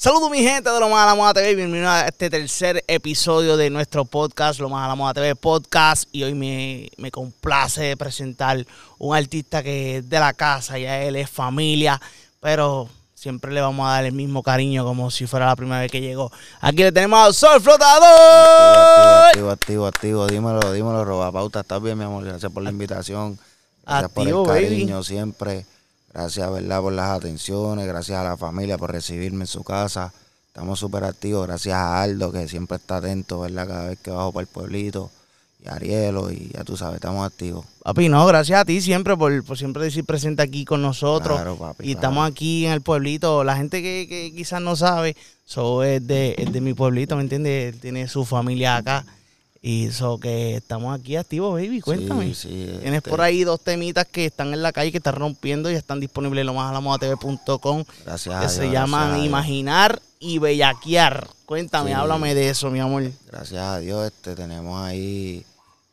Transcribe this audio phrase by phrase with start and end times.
[0.00, 3.56] Saludos mi gente de Lo Más a la Moda TV, bienvenidos a este tercer episodio
[3.56, 6.08] de nuestro podcast, Lo Más a la Moda TV Podcast.
[6.12, 8.64] Y hoy me, me complace presentar
[8.98, 12.00] un artista que es de la casa, ya él es familia,
[12.38, 15.90] pero siempre le vamos a dar el mismo cariño como si fuera la primera vez
[15.90, 16.30] que llegó.
[16.60, 19.26] Aquí le tenemos al Sol Flotador.
[19.26, 23.36] Activo, activo, activo, dímelo, dímelo, Roba Pauta, estás bien, mi amor, gracias por la invitación,
[23.84, 24.76] gracias Activo, por el baby.
[24.76, 25.66] cariño siempre,
[26.12, 30.12] gracias, ¿verdad?, por las atenciones, gracias a la familia por recibirme en su casa,
[30.46, 34.32] estamos súper activos, gracias a Aldo, que siempre está atento, ¿verdad?, cada vez que bajo
[34.32, 35.10] para el pueblito,
[35.64, 37.66] y a Arielo, y ya tú sabes, estamos activos.
[37.82, 41.36] Papi, no, gracias a ti siempre por, por siempre decir presente aquí con nosotros.
[41.36, 41.98] Claro, papi, y claro.
[41.98, 43.42] estamos aquí en el pueblito.
[43.42, 47.22] La gente que, que quizás no sabe, so es de, es de mi pueblito, ¿me
[47.22, 47.74] entiendes?
[47.74, 49.04] Él tiene su familia acá.
[49.60, 51.80] Y eso que estamos aquí activos, baby.
[51.80, 52.26] Cuéntame.
[52.26, 52.48] Sí, sí,
[52.80, 55.74] Tienes este, por ahí dos temitas que están en la calle, que están rompiendo y
[55.74, 57.84] están disponibles en lo más a la moda TV.com.
[58.04, 59.22] Gracias a Que Dios, se llaman.
[59.22, 61.28] Imaginar y Bellaquear.
[61.44, 61.94] Cuéntame, Sí.
[61.94, 63.10] háblame de eso, mi amor.
[63.26, 65.44] Gracias a Dios, este, tenemos ahí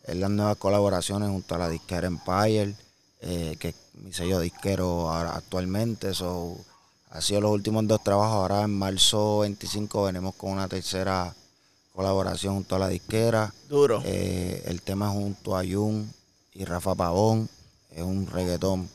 [0.06, 2.76] en las nuevas colaboraciones junto a la disquera Empire,
[3.22, 6.14] eh, que es mi sello disquero ahora actualmente.
[6.14, 6.56] So,
[7.10, 8.34] ha sido los últimos dos trabajos.
[8.36, 11.34] Ahora en marzo 25 venimos con una tercera
[11.96, 13.54] colaboración junto a la disquera.
[13.70, 14.02] Duro.
[14.06, 16.12] Eh, el tema junto a Jun
[16.54, 17.50] y Rafa Pavón.
[17.92, 18.90] Es un reggaetón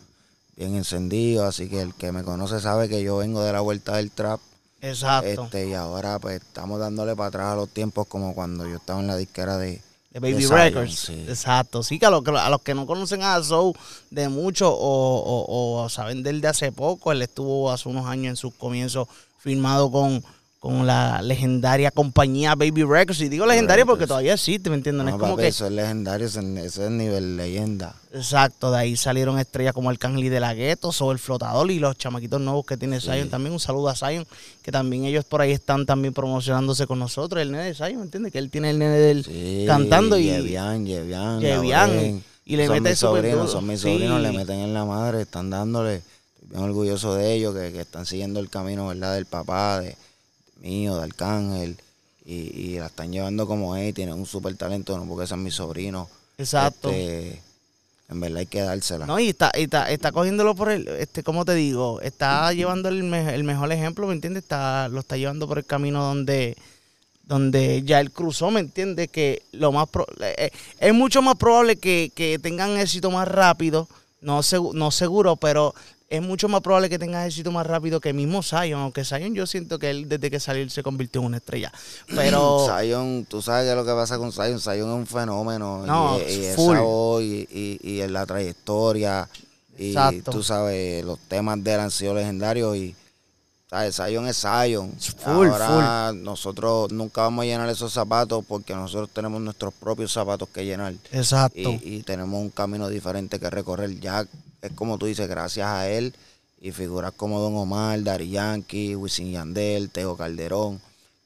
[0.57, 3.97] bien encendido, así que el que me conoce sabe que yo vengo de la vuelta
[3.97, 4.41] del trap.
[4.83, 5.45] Exacto.
[5.45, 9.01] Este, y ahora pues estamos dándole para atrás a los tiempos como cuando yo estaba
[9.01, 10.99] en la disquera de, De Baby Records.
[10.99, 11.25] sí.
[11.29, 11.83] Exacto.
[11.83, 13.75] Sí, que a los, que a los que no conocen a Soul
[14.11, 18.07] de mucho o, o- o saben de él de hace poco, él estuvo hace unos
[18.07, 19.07] años en sus comienzos
[19.39, 20.23] firmado con,
[20.61, 23.23] con la legendaria compañía Baby Records.
[23.23, 25.05] Y digo legendaria porque todavía existe, ¿me entiendes?
[25.07, 25.49] No, No, es como papi, que.
[25.49, 27.97] eso es legendario, ese es nivel leyenda.
[28.13, 31.79] Exacto, de ahí salieron estrellas como Arcángel y de la Gueto, Soul el Flotador y
[31.79, 33.55] los chamaquitos nuevos que tiene Zion también.
[33.55, 34.27] Un saludo a Zion,
[34.63, 37.41] que también ellos por ahí están también promocionándose con nosotros.
[37.41, 38.31] El nene de Zion, ¿me entiendes?
[38.31, 40.25] Que él tiene el nene del Sí, cantando y.
[40.25, 43.91] Yevian, Yevian, Yevian, y le son mete mis sobrinos, son mis Sí.
[43.93, 46.03] sobrinos, le meten en la madre, están dándole.
[46.43, 49.15] Bien orgulloso de ellos, que, que están siguiendo el camino, ¿verdad?
[49.15, 49.97] Del papá, de
[50.61, 51.77] mío, de Arcángel.
[52.25, 55.55] Y, y la están llevando como es, tienen un súper talento, no porque sean mis
[55.55, 56.09] sobrinos.
[56.39, 56.91] Exacto.
[56.91, 57.43] Este,
[58.09, 59.07] en verdad hay que dársela.
[59.07, 62.01] No, y está, y está, está cogiéndolo por el, este, ¿cómo te digo?
[62.01, 64.43] Está llevando el, me- el mejor ejemplo, ¿me entiendes?
[64.45, 66.57] Está, lo está llevando por el camino donde,
[67.25, 69.09] donde ya él cruzó, ¿me entiendes?
[69.11, 73.89] Que lo más pro- eh, es mucho más probable que, que tengan éxito más rápido,
[74.21, 75.75] no, segu- no seguro, pero
[76.11, 79.47] es mucho más probable que tengan éxito más rápido que mismo Zion, aunque Zion yo
[79.47, 81.73] siento que él desde que salió se convirtió en una estrella.
[82.15, 84.59] Pero Zion, tú sabes qué es lo que pasa con Zion.
[84.61, 85.87] Zion es un fenómeno.
[85.87, 86.75] No, y, y full.
[86.75, 89.29] esa voz y, y, y en la trayectoria.
[89.79, 90.33] Y Exacto.
[90.33, 92.77] tú sabes, los temas de él han sido legendarios.
[92.77, 92.97] Y
[93.71, 93.95] ¿sabes?
[93.95, 94.93] Zion es Zion.
[95.25, 100.49] Full, Ahora nosotros nunca vamos a llenar esos zapatos porque nosotros tenemos nuestros propios zapatos
[100.49, 100.93] que llenar.
[101.13, 101.57] exacto.
[101.61, 104.01] Y, y tenemos un camino diferente que recorrer.
[104.01, 104.27] Ya
[104.63, 106.15] es como tú dices, gracias a él
[106.61, 110.81] y figuras como Don Omar, Dari Yankee, Wisin Yandel, Teo Calderón,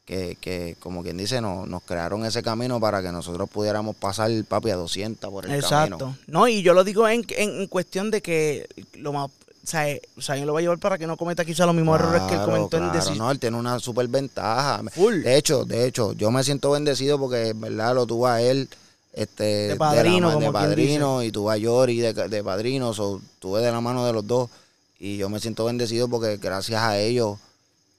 [0.04, 4.30] que, que como quien dice, nos, nos crearon ese camino para que nosotros pudiéramos pasar
[4.30, 5.98] el papi a 200 por el Exacto.
[5.98, 6.18] camino.
[6.26, 9.30] No, y yo lo digo en, en, en cuestión de que lo más.
[9.30, 11.64] O sea, eh, o sea, él lo va a llevar para que no cometa quizá
[11.64, 14.06] los mismos errores que él Claro, comentó en claro, Decis- no, él tiene una super
[14.08, 14.82] ventaja.
[14.92, 15.22] Full.
[15.22, 18.68] De hecho, de hecho, yo me siento bendecido porque en verdad lo tuve a él
[19.14, 22.92] este, De padrino, la ma- como de padrino y tuve a Yori de, de padrino,
[22.94, 24.50] so, tuve de la mano de los dos
[24.98, 27.38] y yo me siento bendecido porque gracias a ellos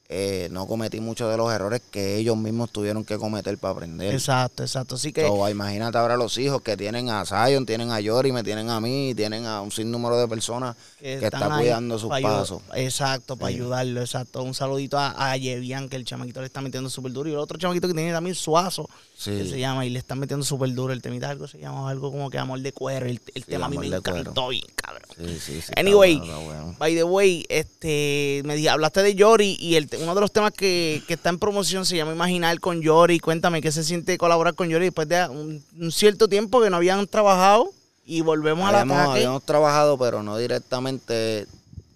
[0.08, 4.14] eh, no cometí muchos de los errores que ellos mismos tuvieron que cometer para aprender.
[4.14, 4.96] Exacto, exacto.
[4.96, 5.26] Así que.
[5.26, 8.80] So, imagínate ahora los hijos que tienen a Zion, tienen a Yori, me tienen a
[8.80, 12.62] mí, tienen a un sinnúmero de personas que, están cuidando sus pasos.
[12.76, 13.56] Exacto, para Sí.
[13.56, 14.44] ayudarlo, exacto.
[14.44, 17.30] Un saludito a, a Yevian, que el chamaquito le está metiendo súper duro.
[17.30, 19.32] Y el otro chamaquito que tiene también Suazo, Sí.
[19.32, 20.94] que se llama, y le están metiendo súper duro.
[20.94, 23.06] El temita algo se llama algo como que amor de cuero.
[23.08, 25.02] El, el Sí, tema a mí me encantó bien, cabrón.
[25.18, 26.76] Sí, sí, sí, está Anyway, bueno, está bueno.
[26.78, 30.52] By the way, este, me di- hablaste de Yori y el, uno de los temas
[30.52, 33.20] que, que está en promoción se llama Imaginar con Yori.
[33.20, 36.78] Cuéntame qué se siente colaborar con Yori después de un, un cierto tiempo que no
[36.78, 37.70] habían trabajado
[38.06, 39.12] y volvemos al habíamos, ataque.
[39.20, 41.48] habíamos trabajado, pero no directamente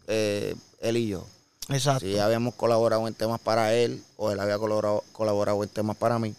[0.08, 1.26] eh, él y yo.
[1.70, 2.06] Exacto.
[2.06, 6.18] Sí, habíamos colaborado en temas para él, o él había colaborado, colaborado en temas para
[6.18, 6.34] mí,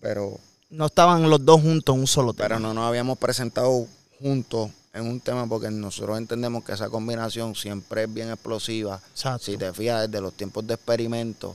[0.00, 0.38] pero,
[0.70, 2.48] No estaban los dos juntos en un solo tema.
[2.50, 3.86] pero no nos habíamos presentado
[4.20, 9.00] juntos en un tema porque nosotros entendemos que esa combinación siempre es bien explosiva.
[9.12, 9.44] Exacto.
[9.46, 11.54] Si te fijas, desde los tiempos de experimento,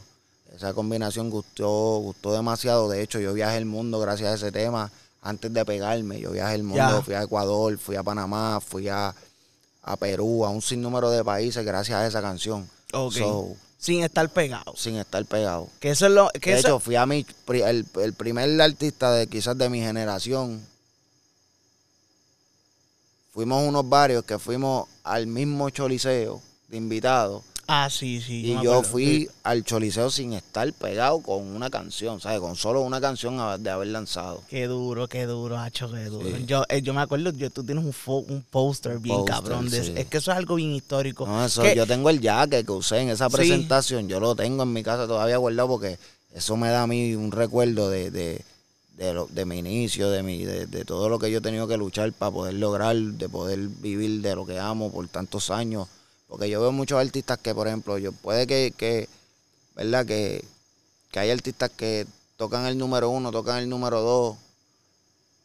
[0.56, 2.88] esa combinación gustó, gustó demasiado.
[2.90, 4.90] De hecho, yo viajé el mundo gracias a ese tema
[5.22, 6.20] antes de pegarme.
[6.22, 9.14] Yo viajé el mundo, fui a Ecuador, fui a Panamá, fui a,
[9.84, 12.70] a Perú, a un sinnúmero de países gracias a esa canción.
[12.94, 13.14] Ok.
[13.16, 14.74] So, Sin estar pegado.
[14.78, 15.68] sin estar pegado.
[15.82, 16.30] Que eso es lo.
[16.40, 19.82] Que de eso- hecho, fui a mi, el, el primer artista de quizás de mi
[19.82, 20.62] generación.
[23.36, 27.44] Fuimos unos varios que fuimos al mismo choliseo de invitados.
[27.68, 28.46] ah, sí, sí.
[28.54, 32.40] Y yo fui al choliseo sin estar pegado con una canción, ¿sabes?
[32.40, 34.42] Con solo una canción de haber lanzado.
[34.50, 36.30] Qué duro, qué duro, hacho, qué duro.
[36.38, 36.46] Sí.
[36.46, 39.70] Yo, eh, yo me acuerdo, yo, tú tienes un, fo- un póster bien póster, cabrón.
[39.70, 39.94] de- sí.
[39.98, 41.26] Es que eso es algo bien histórico.
[41.28, 43.36] No, eso, Que- yo tengo el jacket que usé en esa Sí.
[43.36, 46.00] presentación, yo lo tengo en mi casa todavía guardado porque
[46.34, 48.46] eso me da a mí un recuerdo de, de,
[48.98, 51.68] de, lo- de mi inicio, de, mi, de, de todo lo que yo he tenido
[51.68, 55.88] que luchar para poder lograr, de poder vivir de lo que amo por tantos años.
[56.28, 59.08] Porque yo veo muchos artistas que, por ejemplo, yo puede que, que
[59.76, 60.06] ¿verdad?
[60.06, 60.44] Que,
[61.12, 62.08] que hay artistas que
[62.38, 64.38] tocan el número uno, tocan el número dos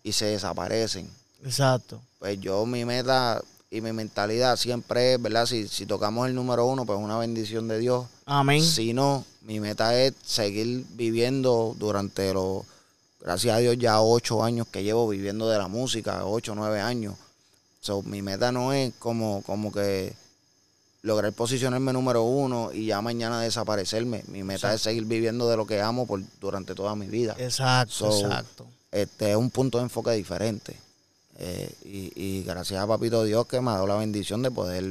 [0.03, 1.09] y se desaparecen
[1.45, 2.01] Exacto.
[2.19, 5.47] pues yo mi meta y mi mentalidad siempre es, ¿verdad?
[5.47, 8.07] Si, si tocamos el número uno, pues una bendición de Dios.
[8.27, 8.61] Amén.
[8.65, 12.65] Si no, mi meta es seguir viviendo durante los,
[13.21, 17.15] gracias a Dios, ya ocho años que llevo viviendo de la música, ocho, nueve años.
[17.81, 20.15] So, mi meta no es como, como que
[21.03, 24.23] lograr posicionarme número uno y ya mañana desaparecerme.
[24.29, 28.13] Mi meta es seguir viviendo de lo que amo por, durante toda mi vida Exacto,
[28.13, 28.67] So, exacto.
[28.93, 30.77] este es un punto de enfoque diferente.
[31.39, 34.85] Eh, y, y gracias a Papito Dios que me ha dado la bendición de poder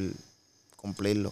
[0.75, 1.31] cumplirlo.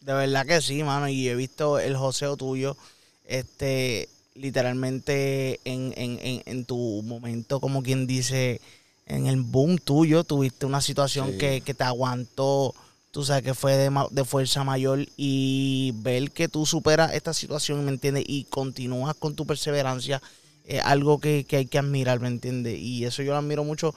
[0.00, 1.08] De verdad que sí, mano.
[1.08, 2.76] Y he visto el joseo tuyo,
[3.24, 8.60] este, literalmente en, en, en, en tu momento, como quien dice,
[9.06, 11.38] en el boom tuyo, tuviste una situación Sí.
[11.38, 12.74] que, que te aguantó,
[13.10, 17.84] tú sabes que fue de, de fuerza mayor y ver que tú superas esta situación,
[17.84, 18.24] ¿me entiendes?
[18.26, 20.20] Y continúas con tu perseverancia,
[20.64, 22.78] es algo que, que hay que admirar, ¿me entiendes?
[22.78, 23.94] Y eso yo lo admiro mucho,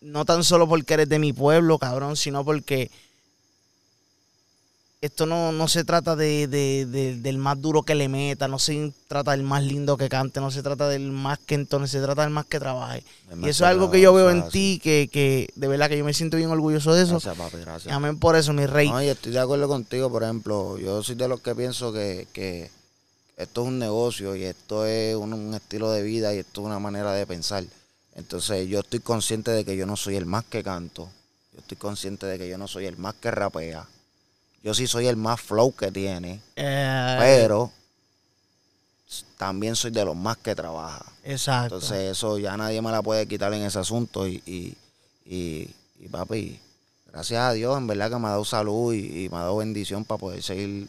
[0.00, 2.90] no tan solo porque eres de mi pueblo, cabrón, sino porque
[5.04, 8.58] esto no, no se trata de, de- de- del más duro que le meta, no
[8.58, 12.00] se trata del más lindo que cante, no se trata del más que entone, se
[12.00, 13.04] trata del más que trabaje.
[13.42, 16.04] Y eso es algo que yo veo en ti, que, que de verdad que yo
[16.04, 17.12] me siento bien orgulloso de eso.
[17.20, 17.94] Gracias, papi, gracias.
[17.94, 18.88] Amén por eso, mi rey.
[18.88, 22.26] No, y estoy de acuerdo contigo, por ejemplo, yo soy de los que pienso que,
[22.32, 22.70] que
[23.36, 26.66] esto es un negocio y esto es un, un estilo de vida y esto es
[26.66, 27.64] una manera de pensar.
[28.14, 31.10] Entonces yo estoy consciente de que yo no soy el más que canto,
[31.52, 33.86] yo estoy consciente de que yo no soy el más que rapea,
[34.64, 37.70] yo sí soy el más flow que tiene, Eh, pero
[39.38, 41.04] también soy de los más que trabaja.
[41.22, 41.76] exacto.
[41.76, 44.74] Entonces eso ya nadie me la puede quitar en ese asunto y, y,
[45.26, 45.70] y,
[46.00, 46.58] y, papi,
[47.12, 49.58] gracias a Dios en verdad que me ha dado salud y, y me ha dado
[49.58, 50.88] bendición para poder seguir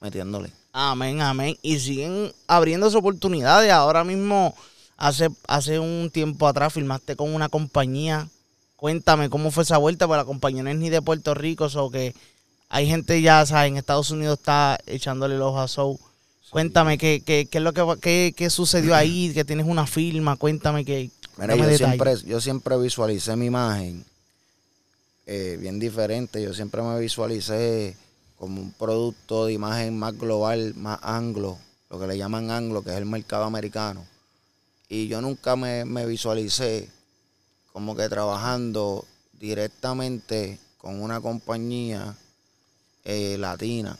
[0.00, 0.50] metiéndole.
[0.72, 1.56] Amén, amén.
[1.62, 3.70] Y siguen abriéndose oportunidades.
[3.70, 4.54] Ahora mismo,
[4.96, 8.28] hace, hace un tiempo atrás, firmaste con una compañía.
[8.76, 11.90] Cuéntame cómo fue esa vuelta, porque la compañía no es ni de Puerto Rico, o
[11.90, 12.14] que
[12.68, 13.70] hay gente ya, ¿sabes?
[13.70, 15.98] En Estados Unidos está echándole el ojo a Soul.
[16.50, 20.36] Cuéntame qué, qué, qué es lo que qué, qué sucedió ahí, que tienes una firma,
[20.36, 24.04] cuéntame que Mira, yo siempre, yo siempre visualicé mi imagen
[25.26, 26.40] eh, bien diferente.
[26.40, 27.96] Yo siempre me visualicé
[28.38, 31.58] como un producto de imagen más global, más anglo,
[31.90, 34.06] lo que le llaman anglo, que es el mercado americano.
[34.88, 36.88] Y yo nunca me, me visualicé
[37.72, 42.16] como que trabajando directamente con una compañía
[43.04, 43.98] eh, latina.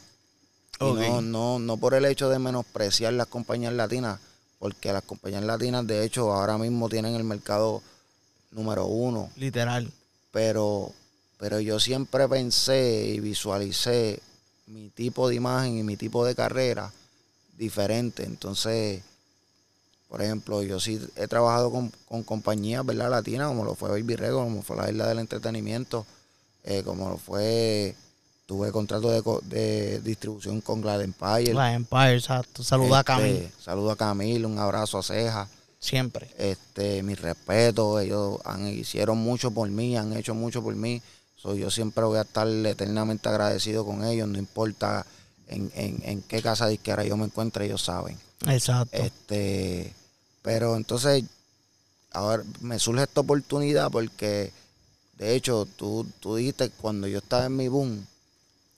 [0.80, 4.18] Y no, no, no por el hecho de menospreciar las compañías latinas,
[4.58, 7.82] porque las compañías latinas de hecho ahora mismo tienen el mercado
[8.50, 9.90] número uno, Literal.
[10.32, 10.92] pero,
[11.38, 14.20] pero yo siempre pensé y visualicé
[14.66, 16.92] mi tipo de imagen y mi tipo de carrera
[17.56, 18.24] diferente.
[18.24, 19.02] Entonces,
[20.08, 23.10] por ejemplo, yo sí he trabajado con, con compañías ¿verdad?
[23.10, 26.06] latinas, como lo fue Baby Records, como fue la Isla del Entretenimiento,
[26.64, 27.94] eh, como lo fue,
[28.46, 29.22] tuve contrato de,
[29.56, 31.54] de distribución con Glad Empire.
[31.54, 32.62] La Empire, exacto.
[32.62, 33.50] Saluda a Este, Camil.
[33.62, 35.48] Saludo a Camil, un abrazo a Ceja.
[35.78, 36.30] Siempre.
[36.38, 41.02] Este, mi respeto, ellos han, hicieron mucho por mí, han hecho mucho por mí.
[41.36, 45.04] So, yo siempre voy a estar eternamente agradecido con ellos, no importa
[45.46, 48.18] en, en, en qué casa disquera yo me encuentre, ellos saben.
[48.46, 48.96] Exacto.
[48.96, 49.92] Este,
[50.40, 51.24] pero entonces,
[52.12, 54.52] ahora me surge esta oportunidad porque,
[55.18, 58.06] de hecho, tú, tú dijiste cuando yo estaba en mi boom,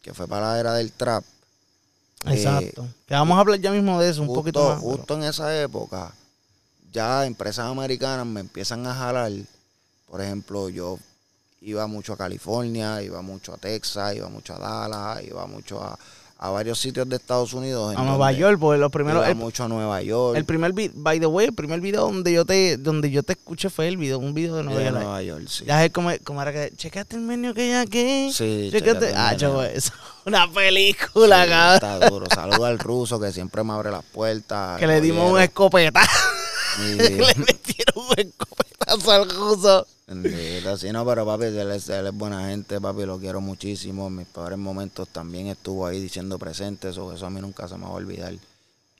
[0.07, 1.25] que fue para la era del trap,
[2.27, 2.87] Exacto.
[3.07, 4.79] Que vamos a hablar ya mismo de eso un justo, poquito más.
[4.81, 6.13] pero- justo en esa época,
[6.93, 9.33] ya empresas americanas me empiezan a jalar.
[10.09, 10.99] Por ejemplo, yo
[11.61, 15.99] iba mucho a California, iba mucho a Texas, iba mucho a Dallas, iba mucho a,
[16.39, 17.95] a varios sitios de Estados Unidos.
[17.95, 19.27] en A Nueva York, porque los primeros.
[19.27, 20.37] El, mucho a Nueva York.
[20.37, 23.71] el primer by the way, el primer video donde yo te, donde yo te escuché
[23.71, 24.97] fue el video, un video de Nueva de York.
[24.99, 25.65] Nueva York, sí.
[25.65, 26.73] Ya sé cómo, cómo era que.
[26.77, 28.31] Checaste el menú que hay aquí.
[28.33, 29.13] Sí, Checaste.
[29.17, 29.93] Ah, chavo, eso.
[30.27, 31.75] Una película, Sí, cabrón.
[31.75, 32.27] Está duro.
[32.35, 34.79] Saluda al ruso que siempre me abre las puertas.
[34.79, 36.11] Que le dimos un escopetazo.
[36.81, 39.87] Y- le metieron un escopetazo al ruso.
[40.79, 44.07] Sí, no, pero papi, él es, él es buena gente, papi, lo quiero muchísimo.
[44.07, 47.77] En mis peores momentos también estuvo ahí diciendo presente, eso, eso a mí nunca se
[47.77, 48.33] me va a olvidar.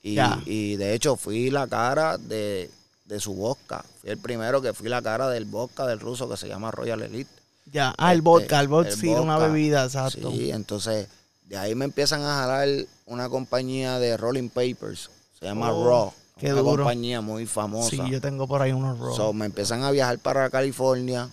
[0.03, 0.41] Y, Ya.
[0.45, 2.69] y de hecho fui la cara de,
[3.05, 3.85] de su vodka.
[4.01, 7.01] Fui el primero que fui la cara del vodka del ruso que se llama Royal
[7.01, 7.31] Elite.
[7.71, 9.47] Ya, ah, el Este, vodka, el vodka el sí, era una vodka.
[9.51, 10.31] bebida, exacto.
[10.31, 11.07] Sí, entonces
[11.45, 12.67] de ahí me empiezan a jalar
[13.05, 15.09] una compañía de Rolling Papers.
[15.39, 16.13] Se llama Oh, Raw.
[16.39, 16.83] Qué una duro.
[16.83, 17.89] compañía muy famosa.
[17.89, 19.15] Sí, yo tengo por ahí unos rolls.
[19.15, 21.29] So, me empiezan a viajar para California.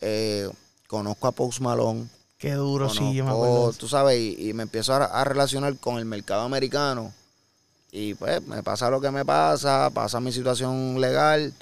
[0.00, 0.48] eh,
[0.86, 2.06] conozco a Post Malone.
[2.38, 3.72] Qué duro, sí, yo me acuerdo.
[3.72, 7.12] Tú sabes, y, y me empiezo a, a relacionar con el mercado americano.
[7.90, 11.52] Y pues me pasa lo que me pasa, pasa mi situación legal.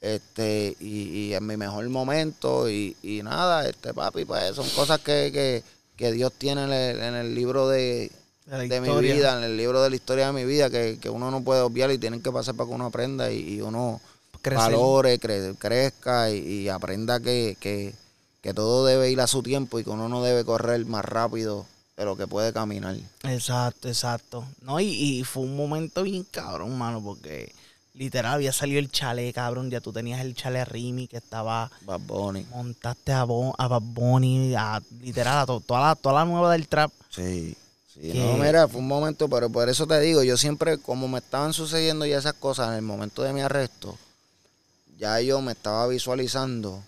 [0.00, 2.70] Este, y, y en mi mejor momento.
[2.70, 5.64] Y, y nada, este papi, pues son cosas que, que,
[5.96, 8.12] que Dios tiene en el, en el libro de,
[8.48, 11.30] De mi vida, en el libro de la historia de mi vida, que, que uno
[11.30, 14.00] no puede obviar y tienen que pasar para que uno aprenda y, y uno
[14.40, 14.72] Crecer.
[14.72, 17.94] valore, cre- crezca y, y aprenda que, que,
[18.40, 21.66] que todo debe ir a su tiempo y que uno no debe correr más rápido
[21.96, 22.96] de lo que puede caminar.
[23.24, 24.44] Exacto, exacto.
[24.62, 27.52] No, y, y fue un momento bien cabrón, mano, porque
[27.94, 29.68] literal había salido el chale, cabrón.
[29.70, 31.70] Ya tú tenías el chale Rimi que estaba.
[31.82, 32.46] Bad Bunny.
[32.50, 36.52] Montaste a, Bo- a Bad Bunny, a, literal, a to- toda, la, toda la nueva
[36.52, 36.92] del trap.
[37.10, 37.56] Sí.
[38.00, 41.08] Sí, Que- no, mira, fue un momento, pero por eso te digo, yo siempre, como
[41.08, 43.98] me estaban sucediendo ya esas cosas en el momento de mi arresto,
[44.98, 46.82] ya yo me estaba visualizando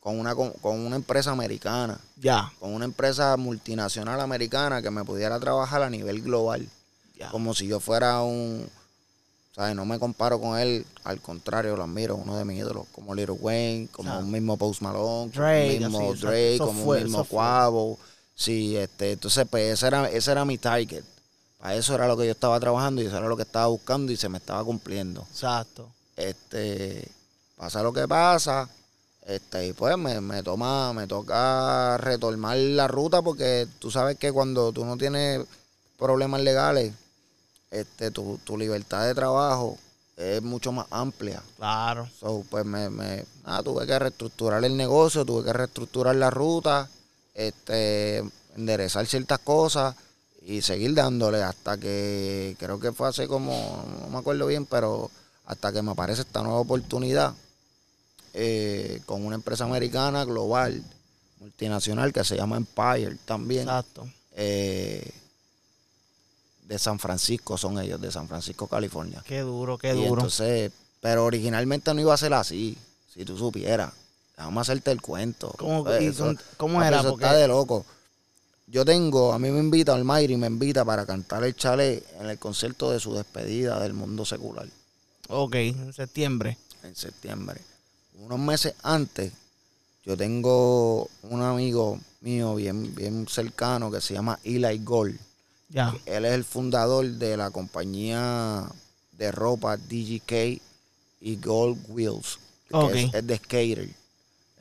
[0.00, 1.98] con una, con, con una empresa americana.
[2.16, 6.68] Ya, con una empresa multinacional americana que me pudiera trabajar a nivel global.
[7.16, 7.30] ya.
[7.30, 8.68] Como si yo fuera un...
[9.54, 9.76] ¿Sabes?
[9.76, 13.36] No me comparo con él, al contrario, lo admiro, uno de mis ídolos, como Little
[13.38, 16.20] Wayne, como un mismo Post Malone, como Drake, un mismo así.
[16.22, 17.24] Drake, como un mismo.
[17.26, 17.98] Quavo.
[18.42, 21.04] Sí, este, entonces pues ese era, ese era mi target.
[21.58, 24.10] Para eso era lo que yo estaba trabajando y eso era lo que estaba buscando
[24.10, 25.88] y se me estaba cumpliendo Exacto.
[26.16, 27.08] este
[27.56, 28.68] pasa lo que pasa
[29.28, 34.32] este y pues me, me toma me toca retomar la ruta porque tú sabes que
[34.32, 35.46] cuando tú no tienes
[35.96, 36.92] problemas legales
[37.70, 39.78] este tu, tu libertad de trabajo
[40.16, 42.08] es mucho más amplia Claro.
[42.18, 46.88] so, pues me, me nada, tuve que reestructurar el negocio tuve que reestructurar la ruta
[47.34, 48.22] este
[48.56, 49.94] enderezar ciertas cosas
[50.44, 55.10] y seguir dándole hasta que creo que fue hace como no me acuerdo bien pero
[55.46, 57.34] hasta que me aparece esta nueva oportunidad
[58.34, 60.82] eh, con una empresa americana global
[61.40, 64.08] multinacional que se llama Empire también Exacto.
[64.32, 65.10] eh,
[66.64, 70.22] de San Francisco son ellos de San Francisco California Qué duro, qué y duro.
[70.22, 72.76] entonces pero originalmente no iba a ser así
[73.12, 73.92] si tú supieras
[74.44, 77.00] vamos a hacerte el cuento ¿Cómo, Pues y eso- cómo era?
[77.00, 77.84] eso Porque, está de loco.
[78.66, 82.38] Yo tengo, a mí me invita, Almayri me invita para cantar el chalet en el
[82.38, 84.66] concierto de su despedida del mundo secular
[85.28, 86.56] ok, en septiembre.
[86.82, 87.60] en septiembre.
[88.18, 89.32] Unos meses antes,
[90.04, 95.18] yo tengo un amigo mío bien, bien cercano que se llama Eli Gold.
[95.68, 95.94] Ya.
[96.06, 98.64] Él es el fundador de la compañía
[99.12, 100.60] de ropa DGK
[101.20, 102.94] y Gold Wheels, que Ok.
[102.94, 103.88] es, es de skater.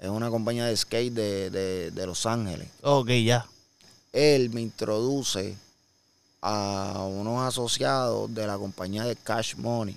[0.01, 2.67] Es una compañía de skate de, de- de Los Ángeles.
[2.81, 3.45] Ok, ya.
[4.11, 5.55] él me introduce
[6.41, 9.95] a unos asociados de la compañía de Cash Money,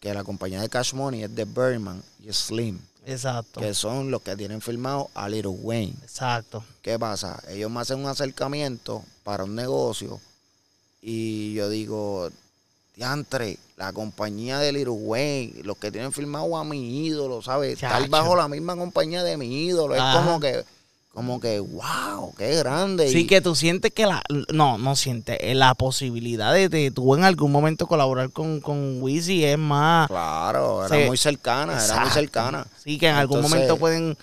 [0.00, 3.60] que la compañía de Cash Money es de Berman y Slim, Exacto.
[3.60, 5.94] que son los que tienen firmado a Little Wayne.
[6.02, 6.64] Exacto.
[6.82, 7.40] ¿Qué pasa?
[7.48, 10.20] Ellos me hacen un acercamiento para un negocio
[11.02, 12.30] y yo digo,
[12.96, 17.74] diantre, la compañía de Little Wayne, los que tienen firmado a mi ídolo, ¿sabes?
[17.74, 18.10] Estar Chacho.
[18.10, 20.12] bajo la misma compañía de mi ídolo, Ajá.
[20.12, 20.64] es como que,
[21.12, 23.08] como que, wow, qué grande.
[23.08, 24.22] Sí, Y- que tú sientes que la.
[24.52, 25.38] No, no sientes.
[25.40, 30.08] eh, La posibilidad de, de tú en algún momento colaborar con, con Wizzy es más.
[30.08, 32.66] Claro, era muy cercana, era muy cercana.
[32.82, 34.16] Sí, que en algún momento pueden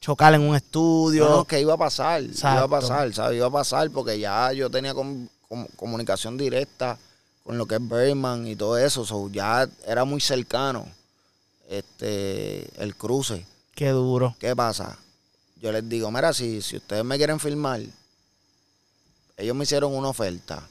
[0.00, 1.28] chocar en un estudio.
[1.28, 3.36] No, que iba a pasar, iba a pasar, ¿sabes?
[3.36, 6.98] Iba a pasar porque ya yo tenía com- com- comunicación directa
[7.48, 10.86] con lo que es Berman y todo eso, so ya era muy cercano
[11.70, 13.46] este el cruce.
[13.74, 14.36] Qué duro.
[14.38, 14.98] ¿Qué pasa?
[15.56, 17.80] Yo les digo, mira, si, si ustedes me quieren filmar,
[19.38, 20.62] ellos me hicieron una oferta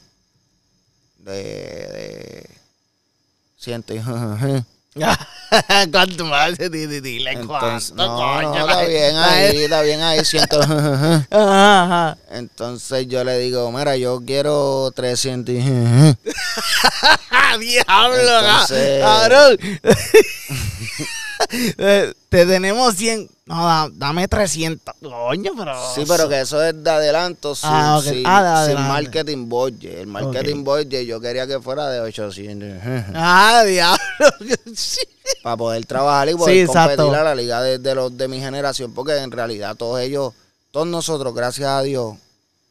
[1.17, 2.49] de, de
[3.57, 3.97] ciento y
[5.91, 6.57] ¿Cuánto más?
[6.57, 10.59] Dile, dile Entonces, cuánto, no, coño, no, está bien ahí, está bien ahí, siento.
[12.31, 15.55] Entonces yo le digo, mira, yo quiero 300.
[15.55, 16.15] y-
[17.31, 18.39] ¡Ah, diablo!
[18.39, 19.57] Entonces- cabrón!
[22.29, 23.29] Te tenemos 100.
[23.45, 24.95] No, da- dame 300.
[25.01, 25.73] Coño, pero.
[25.95, 28.81] Sí, pero que eso es de adelanto, sin, Ah, sin- Ah, de sin adelanto.
[28.93, 29.97] marketing budget.
[29.99, 32.69] El marketing budget yo quería que fuera de 800
[33.15, 33.97] ¡Ah, diablo!
[35.43, 37.03] Para poder trabajar y poder Sí, exacto.
[37.03, 40.33] competir a la liga de, de los de mi generación, porque en realidad todos ellos,
[40.71, 42.15] todos nosotros, gracias a Dios,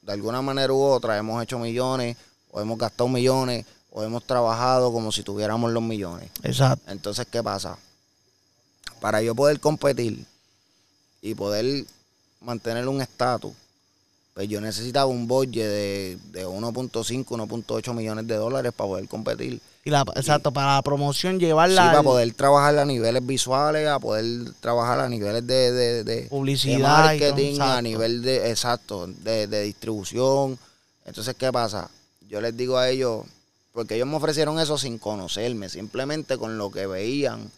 [0.03, 2.17] de alguna manera u otra, hemos hecho millones,
[2.51, 6.31] o hemos gastado millones, o hemos trabajado como si tuviéramos los millones.
[6.43, 6.91] Exacto.
[6.91, 7.77] Entonces, ¿qué pasa?
[9.07, 10.27] Para yo poder competir
[11.23, 11.85] y poder
[12.41, 13.53] mantener un estatus,
[14.35, 19.61] pues yo necesitaba un budget de, de 1.5, 1.8 millones de dólares para poder competir.
[19.85, 21.85] Y la, exacto, para la promoción Sí, llevarla.
[21.85, 26.23] para al- poder trabajar a niveles visuales, a poder trabajar a niveles de, de, de-
[26.23, 30.59] de Publicidad todo, marketing, a nivel de, exacto, de, de distribución.
[31.05, 31.89] Entonces, ¿qué pasa?
[32.29, 33.25] Yo les digo a ellos,
[33.73, 37.49] porque ellos me ofrecieron eso sin conocerme, simplemente con lo que veían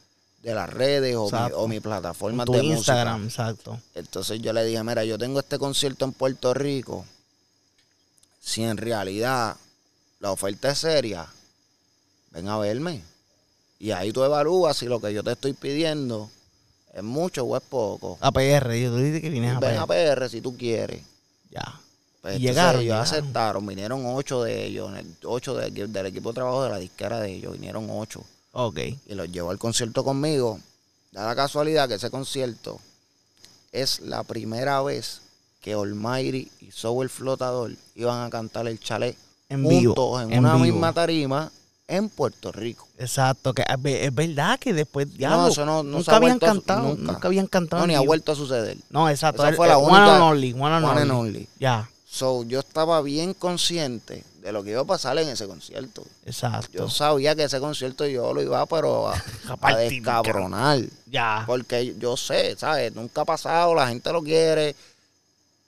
[0.43, 3.43] de las redes o, mi, o mi plataforma tu de Instagram, música.
[3.51, 3.81] exacto.
[3.95, 7.05] Entonces yo le dije, mira, yo tengo este concierto en Puerto Rico.
[8.41, 9.57] Si en realidad
[10.21, 11.27] la oferta es seria,
[12.31, 13.03] ven a verme.
[13.79, 16.31] Y ahí tú evalúas si lo que yo te estoy pidiendo
[16.95, 18.17] es mucho o es poco.
[18.21, 19.87] APR, yo tú dices que vienes a Ven a.
[19.87, 21.03] PR si tú quieres.
[21.51, 21.81] Ya.
[22.23, 23.03] Pues Y llegaron, ellos llegaron.
[23.05, 27.21] aceptaron, vinieron ocho de ellos, el- ocho de- del equipo de trabajo de la disquera
[27.21, 28.25] de ellos, vinieron ocho.
[28.53, 28.79] Ok.
[29.07, 30.59] y los llevó al concierto conmigo.
[31.13, 32.79] Da la casualidad que ese concierto
[33.73, 35.21] es la primera vez
[35.61, 39.17] que Almighty y Soul el Flotador iban a cantar el chalet
[39.49, 40.21] En juntos vivo.
[40.21, 40.65] en, en una vivo.
[40.65, 41.51] misma tarima
[41.87, 42.87] en Puerto Rico.
[42.99, 46.17] Exacto, que es ve- es verdad que después ya No, eso no- no nunca ha
[46.17, 47.13] habían cantado, nunca.
[47.13, 47.29] nunca.
[47.29, 47.81] habían cantado.
[47.83, 48.77] No, ni ha vuelto a suceder.
[48.91, 49.43] No, exacto.
[49.43, 51.29] Esa el- fue la el One única- and only, one and One and only.
[51.31, 51.49] only.
[51.59, 56.03] Ya, So, yo estaba bien consciente de lo que iba a pasar en ese concierto.
[56.25, 56.71] exacto.
[56.73, 59.23] Yo sabía que ese concierto yo lo iba pero a,
[59.61, 60.81] A descabronar.
[61.05, 61.45] ya.
[61.47, 62.95] Porque yo sé, ¿sabes?
[62.95, 64.75] Nunca ha pasado, la gente lo quiere.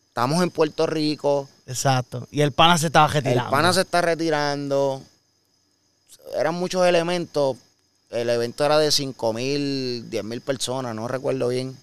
[0.09, 2.27] Estamos en Puerto Rico, Exacto.
[2.31, 3.45] Y el pana se estaba retirando.
[3.45, 5.03] el pana se está retirando.
[6.35, 7.59] Eran muchos elementos.
[8.09, 11.77] El evento era de 5 mil, 10 mil personas, no recuerdo bien.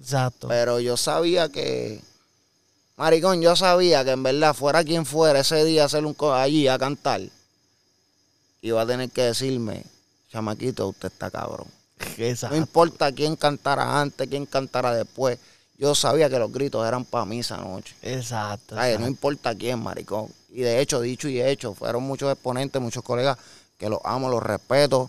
[0.00, 0.48] Exacto.
[0.48, 2.00] Pero yo sabía que,
[2.98, 6.34] maricón, yo sabía que en verdad, fuera quien fuera ese día a hacer un co-
[6.34, 7.22] allí a cantar,
[8.60, 9.84] iba a tener que decirme,
[10.30, 11.66] chamaquito, usted está cabrón.
[12.18, 12.56] No Exacto.
[12.56, 15.38] importa quién cantara antes, quién cantara después.
[15.78, 17.94] Yo sabía que los gritos eran para mí esa noche.
[18.02, 18.74] Exacto.
[18.74, 19.06] No exacto.
[19.08, 20.28] importa quién, maricón.
[20.50, 23.38] Y de hecho, dicho y hecho, fueron muchos exponentes, muchos colegas
[23.78, 25.08] que los amo, los respeto,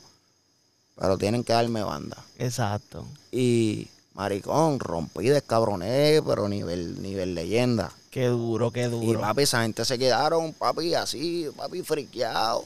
[0.95, 2.17] pero tienen que darme banda.
[2.37, 3.05] Exacto.
[3.31, 3.87] Y,
[4.23, 7.89] maricón, rompí, descabroné, pero nivel, nivel leyenda.
[8.11, 9.21] Qué duro, qué Y duro.
[9.21, 12.65] papi, esa gente se quedaron, papi, así, papi, friqueado.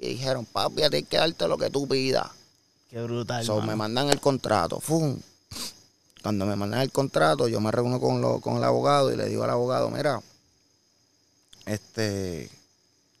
[0.00, 2.26] Y dijeron, papi, a ti hay que darte lo que tú pidas.
[2.90, 3.44] Qué brutal.
[3.44, 4.80] So, me mandan el contrato.
[4.80, 5.16] ¡fum!
[6.20, 9.26] Cuando me mandan el contrato, yo me reúno con, lo- con el abogado y le
[9.26, 10.20] digo al abogado, mira,
[11.64, 12.50] este,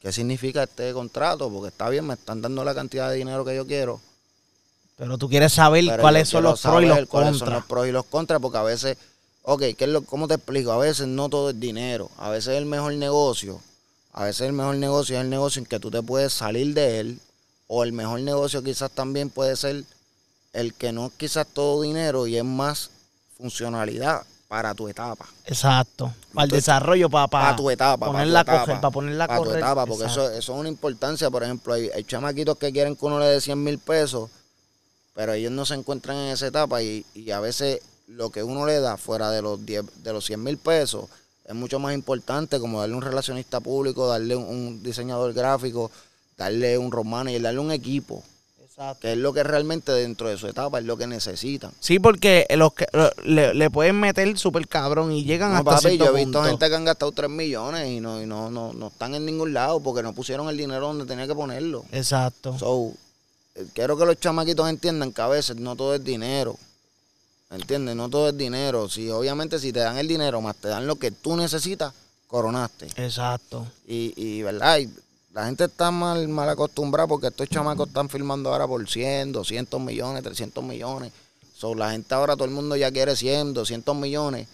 [0.02, 1.48] ¿qué significa este contrato?
[1.48, 4.00] Porque está bien, me están dando la cantidad de dinero que yo quiero.
[4.98, 7.86] Pero tú quieres saber pero cuáles son los pros y los cuáles son los pros
[7.86, 8.98] y los contras, porque a veces,
[9.42, 10.72] ok, ¿qué es lo, ¿cómo te explico?
[10.72, 12.10] A veces no todo es dinero.
[12.18, 13.60] A veces el mejor negocio,
[14.12, 16.98] a veces el mejor negocio es el negocio en que tú te puedes salir de
[16.98, 17.20] él,
[17.68, 19.84] o el mejor negocio quizás también puede ser
[20.52, 22.90] el que no es quizás todo dinero y es más
[23.36, 25.26] funcionalidad para tu etapa.
[25.44, 26.12] Exacto.
[26.34, 28.60] Para el desarrollo, para, Para tu etapa, para tu ponerla etapa.
[28.60, 31.30] coger, para ponerla para tu etapa, porque eso, eso es una importancia.
[31.30, 34.30] Por ejemplo, hay, hay chamaquitos que quieren que uno le dé 100 mil pesos,
[35.18, 38.64] pero ellos no se encuentran en esa etapa y, y a veces lo que uno
[38.66, 41.06] le da fuera de los 10, de los 100 mil pesos
[41.44, 45.90] es mucho más importante, como darle un relacionista público, darle un, un diseñador gráfico,
[46.36, 48.22] darle un road manager, darle un equipo,
[48.62, 49.00] Exacto.
[49.00, 51.72] que es lo que realmente dentro de su etapa es lo que necesitan.
[51.80, 55.70] Sí, porque los que lo- le, le pueden meter súper cabrón y llegan No, hasta
[55.72, 56.48] papi, cierto yo he visto punto.
[56.48, 59.52] gente que han gastado 3 millones y no, y no, no, no están en ningún
[59.52, 61.84] lado porque no pusieron el dinero donde tenía que ponerlo.
[61.90, 62.56] Exacto.
[62.56, 62.92] So,
[63.74, 66.56] quiero que los chamaquitos entiendan que a veces no todo es dinero.
[67.50, 67.96] ¿Entiendes?
[67.96, 68.88] No todo es dinero.
[68.88, 71.94] Si obviamente si te dan el dinero más te dan lo que tú necesitas,
[72.26, 72.88] coronaste.
[72.96, 73.66] Exacto.
[73.86, 74.90] Y, y verdad, y
[75.32, 79.80] la gente está mal, mal acostumbrada porque estos chamacos están filmando ahora por 100, 200
[79.80, 81.12] millones, 300 millones.
[81.56, 84.48] So, la gente ahora, todo el mundo ya quiere 100, 200 millones.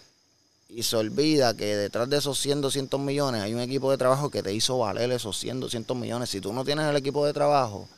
[0.68, 4.30] Y se olvida que detrás de esos 100, 200 millones hay un equipo de trabajo
[4.30, 6.30] que te hizo valer esos 100, 200 millones.
[6.30, 7.88] Si tú no tienes el equipo de trabajo,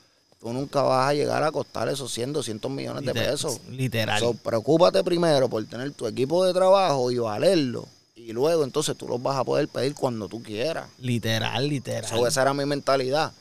[0.46, 3.61] tú nunca vas a llegar a costar esos 100, 200 millones de pesos.
[3.68, 4.20] Literal.
[4.20, 7.88] So, preocúpate primero por tener tu equipo de trabajo y valerlo.
[8.14, 10.88] Y luego entonces tú los vas a poder pedir cuando tú quieras.
[10.98, 12.09] literal, literal.
[12.09, 13.32] So, esa era mi mentalidad.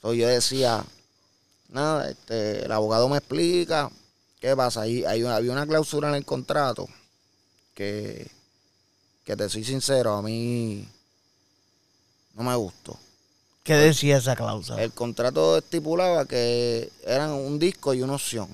[0.00, 0.84] So, yo decía,
[1.70, 3.90] nada, este, el abogado me explica
[4.40, 4.82] qué pasa.
[4.82, 6.88] Ahí hay una- había una cláusula en el contrato
[7.74, 8.30] que,
[9.24, 10.86] que te soy sincero, a mí
[12.34, 12.96] no me gustó.
[13.64, 14.82] ¿Qué decía esa cláusula?
[14.82, 18.46] El contrato estipulaba que eran un disco y una opción.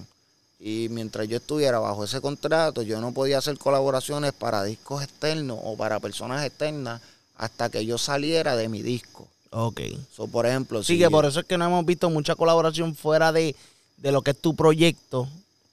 [0.61, 5.59] Y mientras yo estuviera bajo ese contrato, yo no podía hacer colaboraciones para discos externos
[5.65, 7.01] o para personas externas
[7.37, 9.27] hasta que yo saliera de mi disco.
[9.51, 9.81] Ok.
[10.15, 12.37] So, por ejemplo, Sí, si que yo- por eso es que no hemos visto mucha
[12.37, 13.57] colaboración fuera de,
[13.97, 15.27] de lo que es tu proyecto.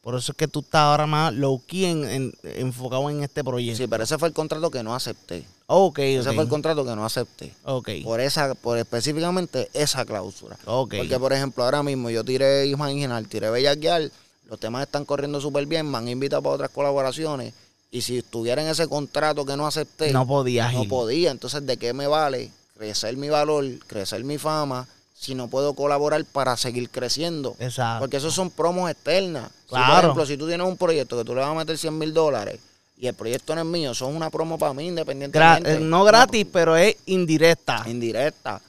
[0.07, 3.43] Por eso es que tú estás ahora más low key en- en- enfocado en este
[3.43, 3.75] proyecto.
[3.83, 5.43] Sí, pero ese fue el contrato que no acepté.
[5.65, 7.53] Ok, Ese fue el contrato que no acepté.
[7.65, 7.89] Ok.
[8.05, 10.57] Por esa, por específicamente esa cláusula.
[10.63, 10.93] Ok.
[10.95, 14.09] Porque, por ejemplo, ahora mismo yo tiré Imaginar, tiré Bellaquear,
[14.49, 17.53] los temas están corriendo súper bien, me han invitado para otras colaboraciones.
[17.91, 20.89] Y si estuviera en ese contrato que no acepté, No podías no ir.
[20.89, 21.31] podía.
[21.31, 24.87] Entonces, ¿de qué me vale crecer mi valor, crecer mi fama,
[25.19, 27.55] si no puedo colaborar para seguir creciendo?
[27.59, 27.99] Exacto.
[28.01, 29.49] Porque esos son promos externas.
[29.63, 29.99] Si, por Claro.
[29.99, 32.59] ejemplo, si tú tienes un proyecto que tú le vas a meter 100 mil dólares
[32.97, 35.73] y el proyecto no es mío, son una promo para mí independientemente.
[35.73, 37.83] eh, no gratis, pero es indirecta.
[37.87, 38.61] Indirecta.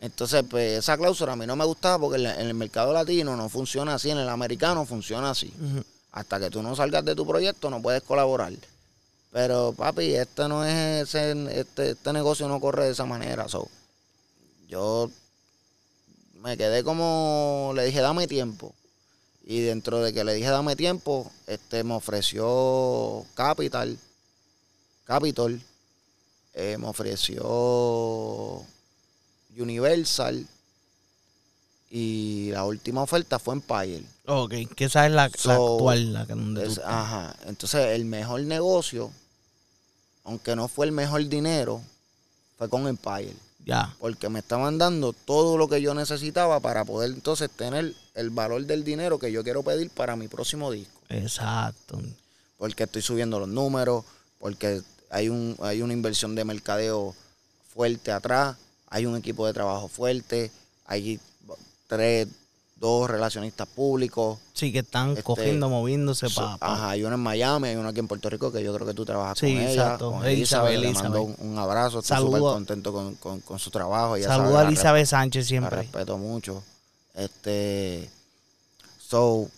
[0.00, 3.48] Entonces, pues esa cláusula a mí no me gustaba porque en el mercado latino no
[3.48, 5.52] funciona así, en el americano funciona así.
[6.12, 8.52] Hasta que tú no salgas de tu proyecto no puedes colaborar.
[9.32, 13.48] Pero papi, este no es ese, este, este negocio no corre de esa manera.
[13.48, 13.66] So,
[14.68, 15.10] yo
[16.44, 18.74] me quedé como, le dije, dame tiempo.
[19.46, 23.98] Y dentro de que le dije, dame tiempo, este me ofreció Capital,
[25.04, 25.58] Capitol,
[26.52, 28.62] eh, me ofreció
[29.56, 30.46] Universal
[31.90, 34.04] y la última oferta fue Empire.
[34.26, 36.12] Ok, que esa es la, actual.
[36.12, 37.34] La que donde Es- ajá.
[37.46, 39.10] Entonces, el mejor negocio,
[40.24, 41.80] aunque no fue el mejor dinero,
[42.58, 43.34] fue con Empire.
[43.64, 43.94] Ya.
[43.98, 48.64] Porque me estaban dando todo lo que yo necesitaba para poder entonces tener el valor
[48.66, 51.00] del dinero que yo quiero pedir para mi próximo disco.
[51.08, 52.00] Exacto.
[52.58, 54.04] Porque estoy subiendo los números,
[54.38, 57.14] porque hay, un, hay una inversión de mercadeo
[57.74, 58.56] fuerte atrás,
[58.88, 60.50] hay un equipo de trabajo fuerte,
[60.86, 61.18] hay
[61.86, 62.28] tres,
[62.84, 64.38] dos relacionistas públicos.
[64.52, 66.56] Sí, que están Este, cogiendo, moviéndose So- para.
[66.60, 68.92] Ajá, hay una en Miami, hay una aquí en Puerto Rico que yo creo que
[68.94, 69.70] tú trabajas Sí, con ella.
[69.72, 70.12] exacto.
[70.12, 72.36] Con Elizabeth, Elizabeth, le mando un, abrazo, estoy Saludo.
[72.38, 74.16] súper contento con, con- con su trabajo.
[74.16, 75.76] ella sabe, Saluda a la Elizabeth Sánchez La siempre.
[75.78, 76.62] respeto mucho.
[77.14, 78.10] Este,
[79.08, 79.48] so,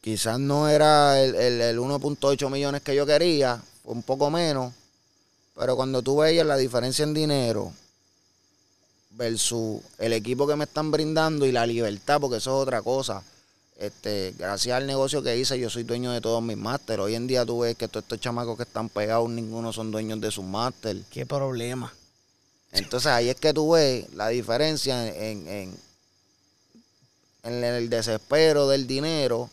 [0.00, 4.72] quizás no era el, el, el 1.8 millones que yo quería, fue un poco menos,
[5.56, 7.72] pero cuando tú veías la diferencia en dinero
[9.16, 13.22] versus el equipo que me están brindando y la libertad, porque eso es otra cosa.
[13.78, 17.04] Este, gracias al negocio que hice, yo soy dueño de todos mis másteres.
[17.04, 20.20] Hoy en día tú ves que todos estos chamacos que están pegados, ninguno son dueños
[20.20, 21.02] de sus másteres.
[21.10, 21.92] Qué problema.
[22.72, 25.76] Entonces ahí es que tú ves la diferencia en, en,
[27.44, 29.50] en el desespero del dinero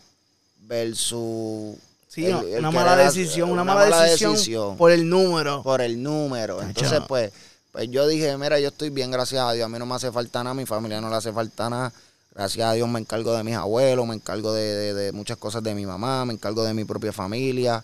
[0.67, 1.75] versus
[2.07, 5.63] Sí, el- no, el una querer mala decisión, una, mala, decisión, decisión por el número.
[5.63, 6.61] por el número.
[6.61, 7.31] Entonces, pues,
[7.71, 9.65] pues yo dije, mira, yo estoy bien, gracias a Dios.
[9.65, 11.93] A mí no me hace falta nada, a mi familia no le hace falta nada.
[12.35, 15.75] Gracias a Dios me encargo de mis abuelos, me encargo de, de- muchas cosas de
[15.75, 17.83] mi mamá, me encargo de mi propia familia,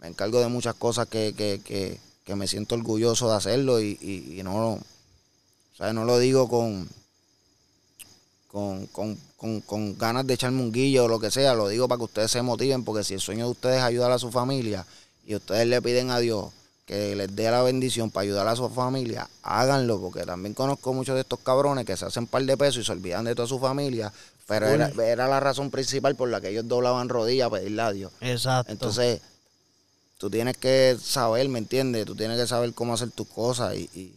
[0.00, 3.98] me encargo de muchas cosas que, que, que, que me siento orgulloso de hacerlo y,
[4.00, 4.80] y, no, o
[5.76, 6.88] sea, no lo digo con,
[8.48, 11.88] con, con, con, con ganas de echarme un guillo o lo que sea, lo digo
[11.88, 14.30] para que ustedes se motiven, porque si el sueño de ustedes es ayudar a su
[14.30, 14.86] familia
[15.26, 16.46] y ustedes le piden a Dios
[16.88, 21.16] que les dé la bendición para ayudar a su familia, háganlo, porque también conozco muchos
[21.16, 23.58] de estos cabrones que se hacen par de pesos y se olvidan de toda su
[23.58, 24.10] familia,
[24.46, 27.92] pero era, era la razón principal por la que ellos doblaban rodillas a pedirle a
[27.92, 28.10] Dios.
[28.22, 28.72] Exacto.
[28.72, 29.20] Entonces,
[30.16, 32.06] tú tienes que saber, ¿me entiendes?
[32.06, 34.14] Tú tienes que saber cómo hacer tus cosas y, y,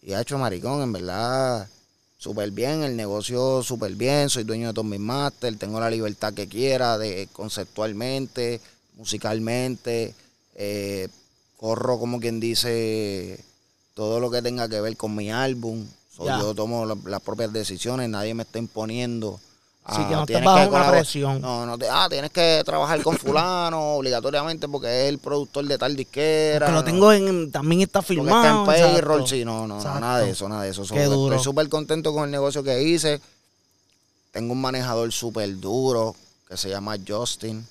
[0.00, 1.68] y ha hecho maricón, en verdad,
[2.16, 6.32] súper bien, el negocio súper bien, soy dueño de todos mis máster, tengo la libertad
[6.32, 8.60] que quiera, de conceptualmente,
[8.94, 10.14] musicalmente,
[10.54, 11.08] eh,
[11.58, 13.44] corro como quien dice
[13.94, 15.84] todo lo que tenga que ver con mi álbum.
[16.16, 19.38] So, yo tomo la- las propias decisiones, nadie me está imponiendo.
[19.90, 21.40] Sí, que no tienes estás bajo una presión.
[21.40, 25.78] No, no te, ah, tienes que trabajar con fulano obligatoriamente porque es el productor de
[25.78, 26.66] tal disquera.
[26.66, 28.64] que lo no, tengo en, también está porque filmado.
[28.70, 30.84] está en payroll, sí, no, no, no, nada de eso, nada de eso.
[30.84, 31.34] So, Qué duro.
[31.34, 33.20] Estoy súper contento con el negocio que hice.
[34.30, 36.14] Tengo un manejador súper duro
[36.48, 37.66] que se llama Justin.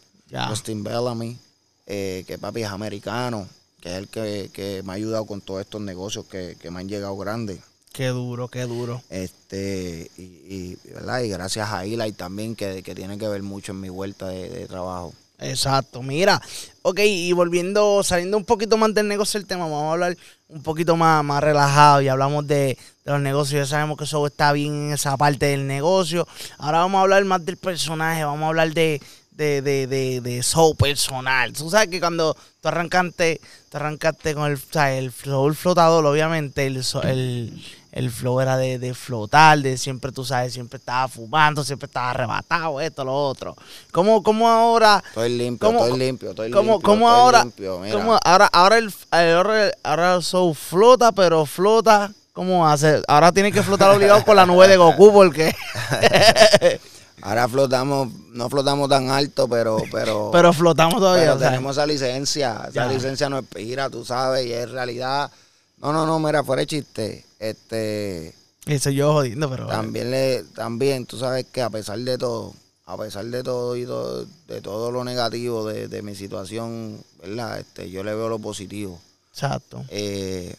[0.50, 1.38] Justin Bellamy,
[1.86, 3.48] eh, que papi es americano,
[3.88, 6.82] que es el que, que me ha ayudado con todos estos negocios que, que me
[6.82, 7.60] han llegado grandes.
[7.94, 9.02] Qué duro, qué duro.
[9.10, 11.22] Este, y, y, ¿verdad?
[11.22, 14.50] y gracias a Eli también, que, que tiene que ver mucho en mi vuelta de,
[14.50, 15.14] de trabajo.
[15.40, 16.42] Exacto, mira,
[16.82, 20.18] ok, y volviendo, saliendo un poquito más del negocio del tema, vamos a hablar
[20.50, 24.26] un poquito más, más relajado y hablamos de, de los negocios, ya sabemos que eso
[24.26, 26.28] está bien en esa parte del negocio.
[26.58, 29.00] Ahora vamos a hablar más del personaje, vamos a hablar de,
[29.38, 31.54] de, de, de, de soul personal.
[31.54, 36.04] Tú sabes que cuando tú arrancaste, tú arrancaste con el, o sea, el soul flotador,
[36.06, 41.08] obviamente, el, el, el flow era de, de flotar, de siempre, tú sabes, siempre estaba
[41.08, 43.56] fumando, siempre estaba arrebatado, esto, lo otro.
[43.92, 45.04] ¿Cómo, cómo ahora?
[45.08, 46.86] Estoy limpio, ¿Cómo- estoy limpio, estoy ¿Cómo, limpio.
[46.86, 47.44] cómo estoy ahora?
[47.44, 47.96] limpio, mira.
[47.96, 52.12] cómo ahora, ahora el, ahora, ahora el soul flota, pero flota.
[52.34, 53.02] ¿Cómo hace?
[53.08, 55.56] Ahora tiene que flotar obligado con la nube de Goku porque.
[57.22, 61.24] Ahora flotamos, no flotamos tan alto, pero, pero, pero flotamos todavía.
[61.24, 61.50] pero o sea.
[61.50, 62.58] tenemos esa licencia.
[62.70, 62.88] Esa Ya.
[62.88, 65.32] licencia no expira, tú sabes, y es realidad.
[65.80, 67.26] No, no, no, mira, fuera de chiste.
[67.40, 68.34] Este,
[68.66, 69.68] Eso yo jodiendo, pero.
[69.68, 72.54] también le, también, tú sabes que a pesar de todo,
[72.86, 77.60] a pesar de todo y todo, de todo lo negativo de, de mi situación, ¿verdad?
[77.60, 79.00] Este, yo le veo lo positivo.
[79.32, 79.84] Exacto.
[79.90, 80.56] eh,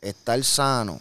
[0.00, 0.98] estar sano,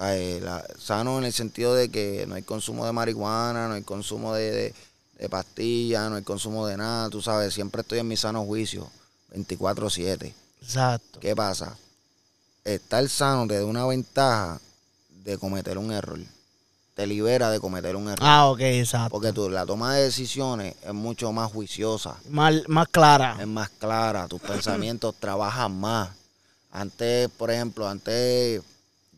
[0.00, 3.82] eh, la- sano en el sentido de que no hay consumo de marihuana, no hay
[3.82, 4.74] consumo de, de,
[5.18, 8.90] de pastillas, no hay consumo de nada, tú sabes, siempre estoy en mi sano juicio,
[9.34, 10.34] 24/7.
[10.60, 11.20] Exacto.
[11.20, 11.76] ¿Qué pasa?
[12.64, 14.58] Estar sano te da una ventaja
[15.24, 16.18] de cometer un error,
[16.94, 18.26] te libera de cometer un error.
[18.26, 19.10] Ah, ok, exacto.
[19.10, 23.36] Porque tú, la toma de decisiones es mucho más juiciosa Más, más clara.
[23.40, 26.10] es más clara, tus pensamientos trabajan más.
[26.72, 28.62] Antes, por ejemplo, antes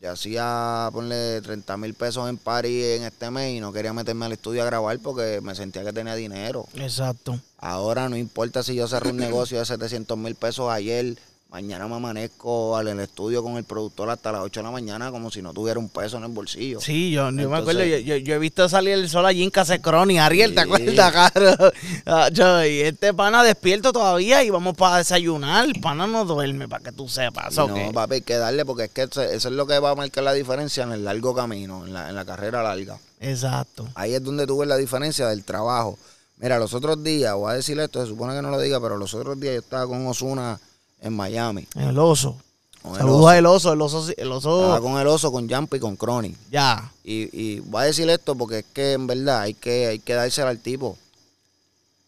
[0.01, 4.25] yo hacía, ponle 30 mil pesos en París en este mes y no quería meterme
[4.25, 6.67] al estudio a grabar porque me sentía que tenía dinero.
[6.75, 7.39] Exacto.
[7.57, 11.17] Ahora no importa si yo cerré un negocio de 700 mil pesos ayer,
[11.49, 15.11] mañana me amanezco al el estudio con el productor hasta las 8 de la mañana
[15.11, 16.81] como si no tuviera un peso en el bolsillo.
[16.81, 19.49] Sí, yo, yo me acuerdo, yo, yo, yo he visto salir el sol allí en
[19.81, 20.67] Crony, Ariel, ¿te Sí.
[20.67, 21.71] acuerdas, caro?
[22.05, 25.65] Ah, yo, y este pana despierto todavía y vamos para desayunar.
[25.65, 27.55] El pana no duerme, para que tú sepas.
[27.55, 29.95] No, papi, hay que darle porque es que eso, eso es lo que va a
[29.95, 32.99] marcar la diferencia en el largo camino, en la, en la carrera larga.
[33.19, 33.87] Exacto.
[33.95, 35.97] Ahí es donde tú ves la diferencia del trabajo.
[36.37, 38.97] Mira, los otros días, voy a decir esto, se supone que no lo diga, pero
[38.97, 40.59] los otros días yo estaba con Osuna
[41.01, 41.67] en Miami.
[41.75, 42.37] El oso.
[42.81, 43.69] Con el Saludos oso.
[43.69, 46.33] oso, el oso, el Estaba oso, con el oso, con Jamp y con Crony.
[46.51, 46.91] ya.
[47.03, 50.13] Y, y voy a decir esto porque es que en verdad hay que, hay que
[50.13, 50.97] dársela al tipo.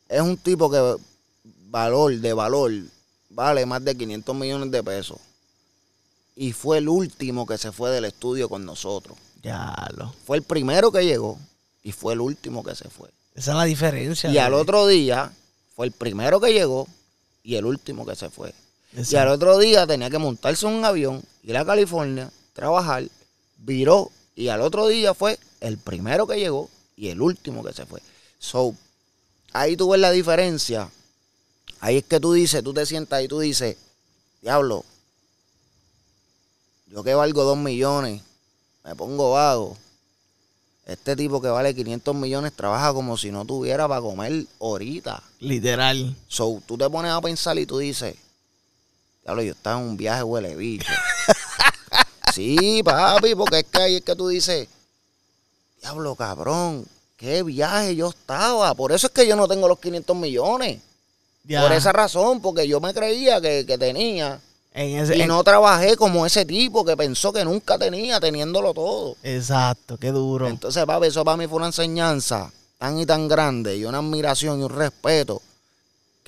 [0.08, 0.96] Es un tipo que
[1.70, 2.72] valor, de valor,
[3.30, 5.18] vale más de 500 millones de pesos.
[6.36, 9.18] Y fue el último que se fue del estudio con nosotros.
[9.44, 10.14] Ya lo.
[10.26, 11.38] Fue el primero que llegó
[11.84, 13.10] y fue el último que se fue.
[13.36, 14.30] Esa es la diferencia.
[14.32, 15.32] Y al de- otro día
[15.76, 16.88] fue el primero que llegó
[17.44, 18.54] y el último que se fue.
[18.94, 23.08] Y al otro día tenía que montarse en un avión, ir a California, trabajar,
[23.58, 27.86] viró y al otro día fue el primero que llegó y el último que se
[27.86, 28.02] fue.
[28.40, 28.74] So,
[29.54, 30.90] ahí tú ves la diferencia.
[31.82, 33.78] Ahí es que tú dices, tú te sientas y tú dices,
[34.42, 34.84] diablo,
[36.88, 38.22] yo que valgo dos millones,
[38.84, 39.78] me pongo vago.
[40.86, 45.22] Este tipo que vale 500 millones trabaja como si no tuviera para comer ahorita.
[45.40, 46.16] Literal.
[46.28, 48.16] So, tú te pones a pensar y tú dices,
[49.24, 50.92] diablo, yo estaba en un viaje huele bicho.
[52.34, 54.68] sí, papi, porque es que ahí es que tú dices,
[55.82, 56.86] diablo, cabrón,
[57.18, 58.74] qué viaje yo estaba.
[58.76, 60.80] Por eso es que yo no tengo los 500 millones.
[61.44, 61.62] Ya.
[61.62, 64.40] Por esa razón, porque yo me creía que, que tenía.
[64.74, 68.74] En ese, Y en- no trabajé como ese tipo que pensó que nunca tenía, teniéndolo
[68.74, 69.16] todo.
[69.24, 70.48] Exacto, qué duro.
[70.48, 74.60] Entonces, papi, eso para mí fue una enseñanza tan y tan grande y una admiración
[74.60, 75.42] y un respeto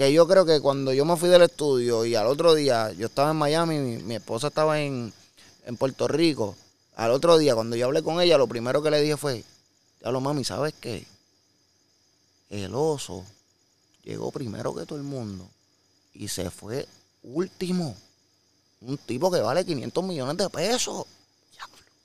[0.02, 3.06] que yo creo que cuando yo me fui del estudio y al otro día yo
[3.06, 5.14] estaba en Miami, mi, esposa estaba en,
[5.68, 6.56] en Puerto Rico,
[6.96, 9.44] al otro día cuando yo hablé con ella, lo primero que le dije fue,
[10.00, 11.06] diablo mami, ¿sabes qué?
[12.50, 13.24] El oso
[14.04, 15.48] llegó primero que todo el mundo
[16.16, 16.88] y se fue
[17.22, 17.96] último.
[18.82, 21.06] Un tipo que vale 500 millones de pesos.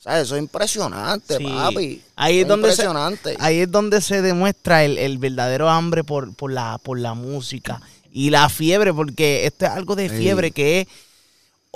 [0.07, 1.45] Eso es impresionante, Sí.
[1.45, 2.01] papi.
[2.15, 3.37] Ahí es donde se- impresionante.
[3.41, 7.81] Ahí es donde se demuestra el, el verdadero hambre por, por, la, por la música
[8.13, 10.17] y la fiebre, porque esto es algo de Sí.
[10.17, 10.87] fiebre que es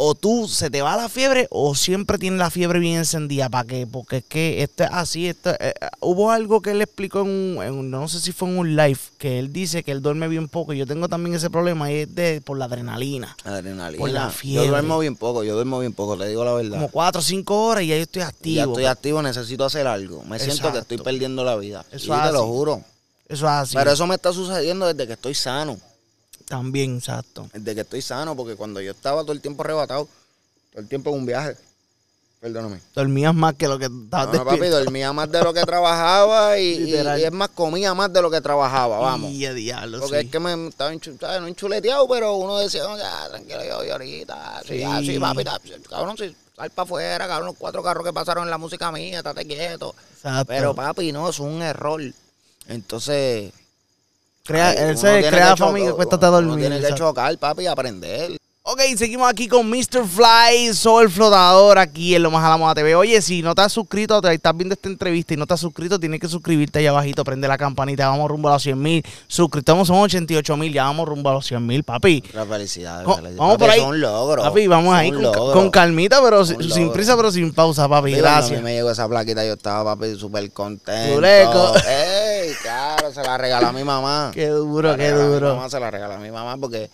[0.02, 3.50] o tú se te va la fiebre o siempre tienes la fiebre bien encendida.
[3.50, 3.86] ¿Para qué?
[3.86, 5.28] Porque es que esto es así.
[5.28, 8.32] Esto, eh, eh, hubo algo que él explicó en un, en un- no sé si
[8.32, 10.72] fue en un live, que él dice que él duerme bien poco.
[10.72, 13.36] Yo tengo también ese problema y es de, por la adrenalina.
[13.44, 14.00] Adrenalina.
[14.00, 14.64] por la fiebre.
[14.64, 16.76] Yo duermo bien poco, yo duermo bien poco, te digo la verdad.
[16.78, 18.56] Como cuatro o cinco horas y ya yo estoy activo.
[18.56, 20.24] ya estoy activo, necesito hacer algo.
[20.24, 21.84] Me siento que estoy perdiendo la vida.
[21.92, 22.82] Eso y te lo juro.
[23.28, 23.76] Eso es así.
[23.76, 25.78] Pero eso me está sucediendo desde que estoy sano.
[26.50, 27.48] También, exacto.
[27.54, 30.08] Desde que estoy sano, porque cuando yo estaba todo el tiempo arrebatado,
[30.72, 31.56] todo el tiempo en un viaje,
[32.40, 32.80] Perdóname.
[32.94, 34.78] Dormías más que lo que No, estabas no, papi, despierto.
[34.84, 38.30] dormía más de lo que trabajaba y, y- y es más, comía más de lo
[38.30, 39.30] que trabajaba, vamos.
[39.30, 40.24] Y a diablo, Porque sí.
[40.24, 41.42] es que me estaba enchu- ¿sabes?
[41.42, 44.62] no enchuleteado, pero uno decía, no, ya, tranquilo, yo voy ahorita.
[44.62, 44.78] Sí, Sí.
[44.80, 45.60] ya, sí, papi, ta-
[45.90, 49.18] cabrón, sí, sal para afuera, cabrón, los cuatro carros que pasaron en la música mía,
[49.18, 49.94] estate quieto.
[50.16, 50.46] Exacto.
[50.48, 52.00] Pero, papi, no, es un error.
[52.68, 53.52] Entonces,
[54.44, 56.58] crea, ay, él uno se crea que chocar, familia, a uno dormir.
[56.58, 57.08] Tiene que exacto.
[57.08, 58.36] chocar, papi, y aprender.
[58.72, 60.04] Ok, seguimos aquí con Mr.
[60.06, 62.94] Fly, Soy el flotador aquí en Lo Más a la Moda TV.
[62.94, 65.60] Oye, si no te has suscrito, te estás viendo esta entrevista y no te has
[65.60, 69.02] suscrito, tienes que suscribirte allá abajito, prende la campanita, vamos rumbo a los 100 mil.
[69.26, 72.22] Suscriptamos, somos 88 mil, ya vamos rumbo a los 100 mil, papi.
[72.32, 73.02] La felicidad.
[73.02, 73.38] Co- felicidad.
[73.38, 73.80] vamos Papi, por ahí.
[73.80, 74.42] es un logro.
[74.44, 78.12] Papi, vamos ahí con, con calmita, pero sin, prisa, pero sin pausa, papi.
[78.12, 78.52] Gracias.
[78.52, 81.14] A mí me llegó esa plaquita, yo estaba, papi, súper contento.
[81.16, 81.72] Dureco.
[81.88, 84.30] Ey, claro, se la regaló a mi mamá.
[84.32, 85.56] Qué duro, qué a mi duro.
[85.56, 86.88] mamá, se la regaló a mi mamá porque,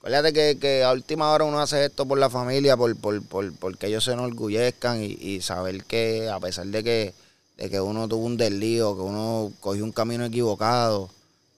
[0.00, 3.52] acuérdate que, que a última hora uno hace esto por la familia, por, por, por,
[3.54, 7.14] porque ellos se enorgullezcan y, y saber que a pesar de que,
[7.58, 11.10] de que uno tuvo un desvío, que uno cogió un camino equivocado,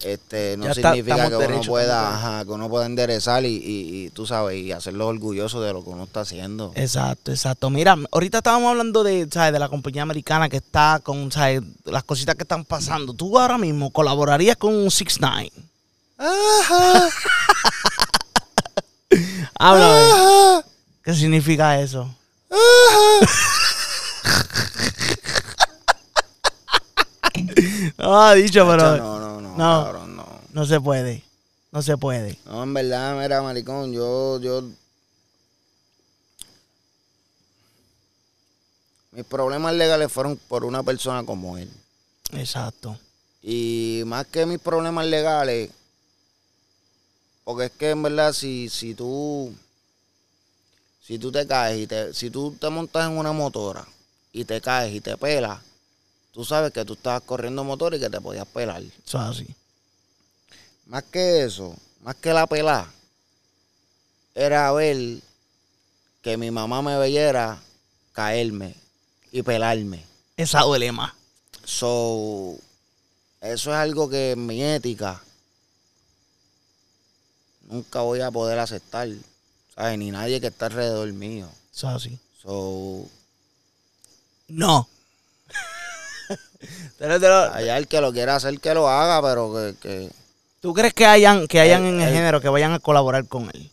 [0.04, 4.10] este no Ya significa que uno pueda, ajá, que uno pueda enderezar y, y, y
[4.10, 6.72] tú sabes, y hacerlos orgullosos de lo que uno está haciendo.
[6.74, 7.70] Exacto, exacto.
[7.70, 9.52] Mira, ahorita estábamos hablando de, ¿sabes?
[9.52, 11.62] de la compañía americana que está con ¿sabes?
[11.84, 13.14] las cositas que están pasando.
[13.14, 15.52] ¿Tú ahora mismo colaborarías con un 6 9
[16.18, 17.08] Ajá,
[19.58, 20.00] Háblame.
[20.00, 20.64] ajá,
[21.02, 22.14] ¿Qué significa eso?
[27.98, 29.84] No ha dicho, pero No, no, no, No.
[29.84, 30.26] cabrón, no.
[30.52, 31.22] no se puede.
[31.70, 32.38] No se puede.
[32.46, 34.62] No, en verdad, mira, maricón, yo, yo...
[39.12, 41.70] Mis problemas legales fueron por una persona como él.
[42.32, 42.98] Exacto.
[43.42, 45.70] Y más que mis problemas legales,
[47.44, 49.54] porque es que en verdad si, si tú
[51.02, 53.86] si tú te caes y te, si tú te montas en una motora
[54.32, 55.60] y te caes y te pelas,
[56.32, 58.82] tú sabes que tú estabas corriendo motor y que te podías pelar.
[58.82, 59.54] Eso es así.
[60.86, 62.88] Más que eso, más que la pelá,
[64.34, 65.20] era ver
[66.22, 67.60] que mi mamá me viera
[68.12, 68.74] caerme
[69.32, 70.04] y pelarme.
[70.36, 71.12] Esa duele más.
[71.64, 72.56] So,
[73.40, 75.22] eso es algo que en mi ética
[77.68, 79.08] nunca voy a poder aceptar.
[79.74, 79.98] ¿Sabes?
[79.98, 81.48] Ni nadie que está alrededor mío.
[81.74, 82.18] Eso es así.
[82.42, 83.06] So,
[84.48, 84.88] No.
[87.00, 90.10] Allá el que lo quiera hacer, que lo haga, pero que, que
[90.60, 93.50] ¿Tú crees que hayan, que hayan en el el- género que vayan a colaborar con
[93.52, 93.70] él?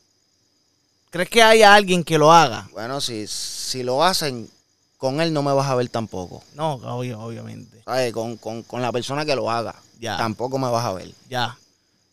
[1.12, 2.68] ¿Crees que haya alguien que lo haga?
[2.72, 4.50] bueno, si, si lo hacen,
[4.98, 6.44] con él no me vas a ver tampoco.
[6.56, 7.82] No, obvio, obviamente.
[7.86, 8.12] ¿Sabes?
[8.14, 10.18] Con, con, con la persona que lo haga, Ya.
[10.18, 11.12] tampoco me vas a ver.
[11.30, 11.58] Ya.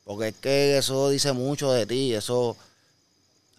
[0.06, 2.56] Porque es que eso dice mucho de ti, eso...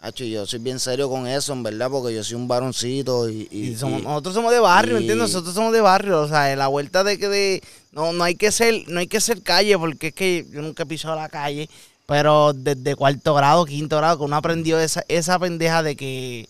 [0.00, 3.48] Hacho, yo soy bien serio con eso, en verdad, porque yo soy un varoncito y...
[3.50, 5.24] y- Y somos- y- nosotros somos de barrio, ¿entiendes?
[5.32, 8.52] Nosotros somos de barrio, o sea, la vuelta de que de no no hay que
[8.52, 11.68] ser no hay que ser calle porque es que yo nunca he pisado la calle,
[12.06, 16.48] pero desde cuarto grado, quinto grado que uno aprendió esa esa pendeja de que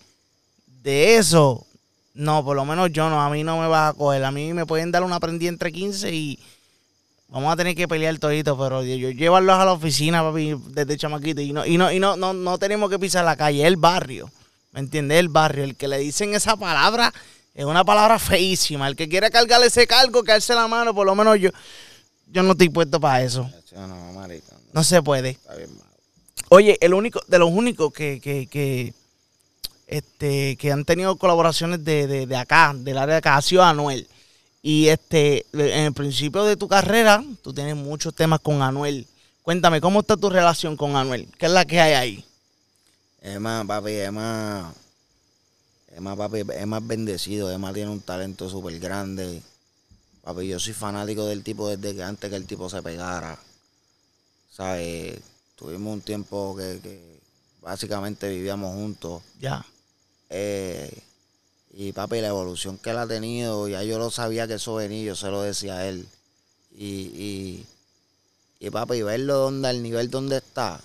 [0.83, 1.65] de eso
[2.13, 4.53] no, por lo menos yo no, a mí no me vas a coger, a mí
[4.53, 6.39] me pueden dar una prendida entre 15 y
[7.29, 11.41] vamos a tener que pelear todito, pero yo, llevarlos a la oficina, papi, desde chamaquito
[11.41, 14.31] y no y no y no no, no tenemos que pisar la calle, el barrio.
[14.73, 15.19] ¿Me entiendes?
[15.19, 17.13] El barrio, el que le dicen esa palabra
[17.55, 18.87] es una palabra feísima.
[18.87, 21.51] El que quiera cargar ese cargo, alce la mano, por lo menos yo,
[22.31, 23.51] yo no estoy puesto para eso.
[24.73, 25.31] No, se puede.
[25.31, 25.89] está bien malo.
[26.51, 28.95] Oye, el único, de los únicos que, que, que,
[29.87, 33.65] este, que han tenido colaboraciones de, de, de acá, del área de acá, ha sido
[33.65, 34.07] Anuel.
[34.69, 39.07] Y este, en el principio de tu carrera, tú tienes muchos temas con Anuel.
[39.41, 41.27] Cuéntame, ¿cómo está tu relación con Anuel?
[41.39, 42.25] ¿Qué es la que hay ahí?
[43.23, 44.75] Es más, papi, es más...
[45.91, 47.51] Es más, papi, es más bendecido.
[47.51, 49.41] Es más, tiene un talento súper grande.
[50.23, 53.39] Papi, yo soy fanático del tipo desde que antes que el tipo se pegara.
[54.55, 55.19] ¿Sabes?
[55.57, 57.21] Tuvimos un tiempo que, que
[57.63, 59.23] básicamente vivíamos juntos.
[59.41, 59.65] Ya.
[60.29, 60.93] Eh,
[61.81, 65.05] y papi, la evolución que él ha tenido, ya yo lo sabía que eso venía,
[65.05, 66.09] yo se lo decía a él.
[66.77, 67.67] Y, y,
[68.59, 70.81] y papi, verlo donde, al nivel donde está,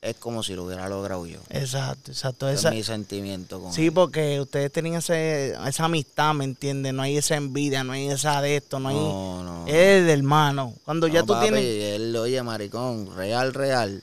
[0.00, 1.40] es como si lo hubiera logrado yo.
[1.48, 2.48] Exacto, exacto.
[2.48, 3.92] Ese es mi sentimiento con Sí, él.
[3.92, 6.94] porque ustedes tenían ese, esa amistad, ¿me entiendes?
[6.94, 8.94] No hay esa envidia, no hay esa de esto, no hay...
[8.94, 9.66] No, no.
[9.66, 10.74] Es de hermano.
[10.84, 11.64] Cuando ya tú papi, tienes...
[11.64, 14.00] Él, oye, maricón, real, real.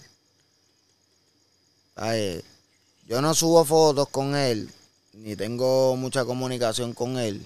[1.95, 2.41] Ay,
[3.07, 4.69] yo no subo fotos con él,
[5.17, 7.45] ni tengo mucha comunicación con él.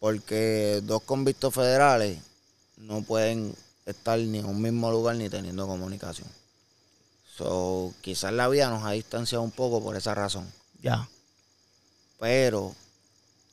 [0.00, 2.18] Porque dos convictos federales
[2.76, 3.54] no pueden
[3.86, 6.28] estar ni en un mismo lugar ni teniendo comunicación.
[7.36, 10.50] So, quizás la vida nos ha distanciado un poco por esa razón.
[10.82, 11.08] Ya.
[12.18, 12.74] pero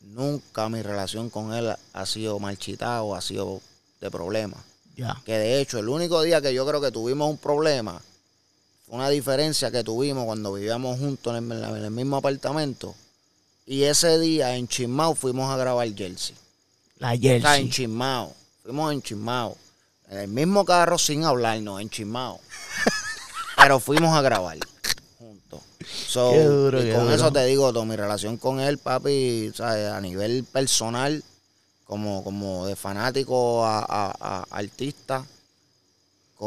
[0.01, 3.61] nunca mi relación con él ha sido marchitada o ha sido
[4.01, 4.57] de problema.
[4.97, 5.21] Ya.
[5.25, 8.01] Que de hecho, el único día que yo creo que tuvimos un problema
[8.91, 12.93] fue una diferencia que tuvimos cuando vivíamos juntos en el, en el mismo apartamento.
[13.65, 16.35] Y ese día en Chismao fuimos a grabar Jersey.
[16.99, 17.69] La O sea, en jersey.
[17.69, 18.35] Chismao.
[18.63, 19.55] Fuimos en Chismao.
[20.09, 22.41] En el mismo carro sin hablarnos, en Chismao.
[23.55, 24.57] Pero fuimos a grabar
[25.17, 25.61] juntos.
[26.09, 27.15] So, Qué duro, y qué con duro.
[27.15, 29.87] eso te digo, todo, mi relación con él, papi, ¿sabes?
[29.89, 31.23] a nivel personal,
[31.85, 35.25] como, como de fanático a, a- a artista,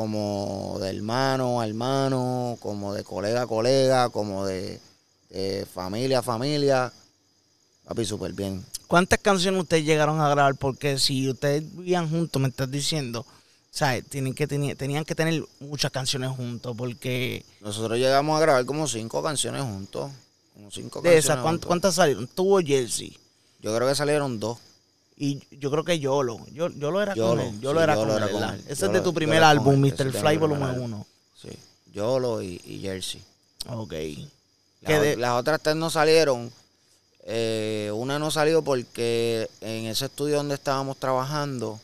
[0.04, 4.80] como de hermano a hermano, como de colega a colega, como de,
[5.30, 6.92] de familia a familia.
[7.84, 8.66] Papi, súper bien.
[8.88, 10.56] ¿Cuántas canciones ustedes llegaron a grabar?
[10.56, 13.24] Porque si ustedes vivían juntos, me estás diciendo,
[13.70, 14.04] ¿sabes?
[14.08, 18.88] Tienen que, teni- tenían que tener muchas canciones juntos, porque Nosotros llegamos a grabar como
[18.88, 20.10] cinco canciones juntos.
[20.54, 21.66] Como cinco de canciones esas, ¿cuánt- juntos.
[21.68, 22.26] ¿cuántas salieron?
[22.26, 23.16] Tuvo Jersey.
[23.60, 24.58] Yo creo que salieron dos.
[25.16, 26.38] Y yo creo que Yolo.
[26.52, 27.60] Yo, Yolo era Yolo, con él.
[27.60, 28.64] Yolo sí, era, Yolo con, era él, él.
[28.68, 30.12] Ese es de tu primer era álbum, Mr.
[30.12, 30.84] Fly Volumen álbum.
[30.94, 31.06] 1.
[31.40, 31.48] Sí.
[31.92, 33.22] Yolo y, y Jersey.
[33.68, 33.92] Ok.
[33.92, 36.50] Las, Que de- las otras tres no salieron.
[37.26, 41.80] Eh, una no salió porque en ese estudio donde estábamos trabajando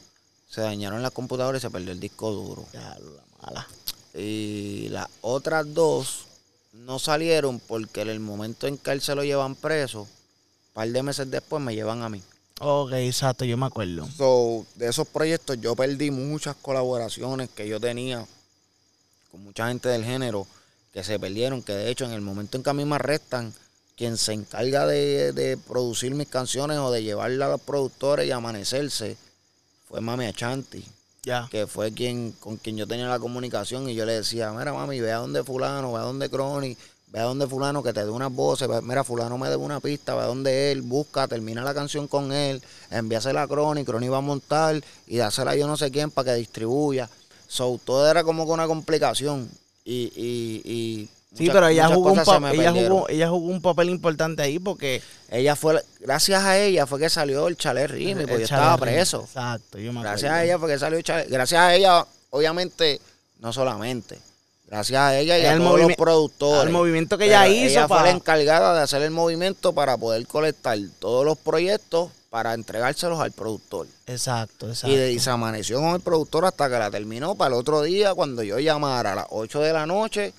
[0.51, 2.67] se dañaron las computadoras y se perdió el disco duro.
[2.73, 3.69] Ya, la mala.
[4.13, 6.27] Y las otras dos
[6.73, 10.09] no salieron porque en el momento en que él se lo llevan preso, un
[10.75, 12.21] par de meses después me llevan a mí.
[12.63, 14.07] Ok, exacto, yo me acuerdo.
[14.17, 18.27] So, de esos proyectos yo perdí muchas colaboraciones que yo tenía
[19.31, 20.47] con mucha gente del género
[20.93, 23.55] que se perdieron, que de hecho en el momento en que a mí me arrestan,
[23.97, 28.31] quien se encarga de, de producir mis canciones o de llevarla a los productores y
[28.31, 29.17] amanecerse
[29.89, 30.85] fue Mami Achanti,
[31.23, 31.49] Ya.
[31.51, 35.01] que fue quien con quien yo tenía la comunicación y yo le decía, mira mami,
[35.01, 36.77] ve a donde fulano, ve a donde Crony,
[37.13, 39.81] ve a donde fulano que te dé unas voces, ve- mira fulano me debe una
[39.81, 44.09] pista, ve a donde él, busca, termina la canción con él, envíasela a Crony, Crony
[44.09, 47.09] va a montar y dásela a yo no sé quién para que distribuya.
[47.49, 49.49] So, todo era como que una complicación
[49.85, 53.09] y, y, y Sí, muchas- pero ella jugó, un cosas se pa- me ella, jugó,
[53.09, 55.01] ella jugó un papel importante ahí porque...
[55.31, 59.23] Ella fue, gracias a ella fue que salió el chalet Rimi, porque yo estaba preso.
[59.23, 60.35] Exacto, yo me Gracias acuerdo.
[60.41, 61.29] a ella fue que salió el chalet.
[61.31, 63.01] Gracias a ella, obviamente,
[63.39, 64.19] no solamente.
[64.71, 66.63] Gracias a ella y a El todos los productores.
[66.63, 69.97] al movimiento que ella hizo Ella fue para- la encargada de hacer el movimiento para
[69.97, 73.89] poder colectar todos los proyectos para entregárselos al productor.
[74.07, 74.95] Exacto, exacto.
[74.95, 77.83] Y, de- y se amaneció con el productor hasta que la terminó para el otro
[77.83, 80.33] día, cuando yo llamara a las 8 de la noche,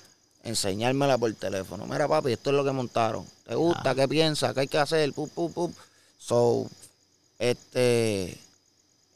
[0.44, 1.84] enseñármela por teléfono.
[1.86, 3.26] Mira, papi, esto es lo que montaron.
[3.46, 3.94] ¿Te gusta?
[3.94, 4.54] ¿Qué piensas?
[4.54, 5.12] ¿Qué hay que hacer?
[5.12, 5.72] Pum, pum, pum.
[6.18, 6.66] So,
[7.38, 8.38] este,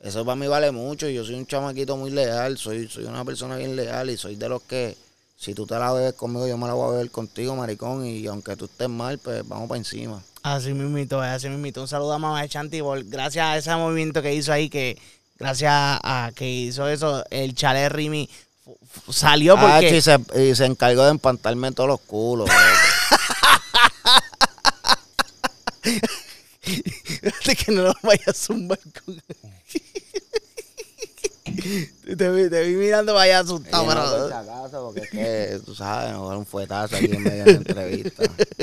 [0.00, 1.08] eso para mí vale mucho.
[1.08, 4.48] Yo soy un chamaquito muy leal, soy, soy una persona bien leal y soy de
[4.48, 4.96] los que,
[5.36, 8.06] si tú te la bebes conmigo, yo me la voy a beber contigo, maricón.
[8.06, 10.22] Y aunque tú estés mal, pues vamos para encima.
[10.42, 11.82] Así mismito, así mismito.
[11.82, 14.96] Un saludo a Mamá de Chanti por gracias a ese movimiento que hizo ahí, que
[15.38, 18.28] gracias a que hizo eso, el chalet Rimi
[19.10, 19.96] salió Ah, porque...
[19.96, 22.48] y, se, y se encargó de empantarme en todos los culos.
[27.66, 29.22] que no lo vayas a zumbar con...
[32.16, 36.12] te, vi, te vi mirando vaya asustado, Y no, pero- porque es que, tú sabes,
[36.12, 38.22] nos un fuetazo aquí en medio de la entrevista.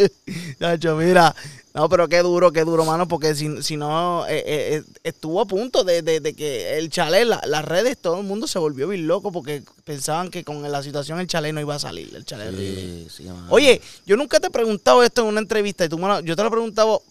[0.59, 1.35] Nacho, mira,
[1.73, 5.41] no, pero qué duro, qué duro, mano, porque si, si no, eh, eh, eh, estuvo
[5.41, 8.59] a punto de, de- de que el chalet, la- las redes, todo el mundo se
[8.59, 12.13] volvió bien loco porque pensaban que con la situación el chalet no iba a salir,
[12.15, 12.55] el chalet.
[12.55, 13.47] Sí, sí, mano.
[13.49, 16.35] Oye, yo nunca te he preguntado esto en una entrevista y tú me lo- yo
[16.35, 17.01] te lo he preguntado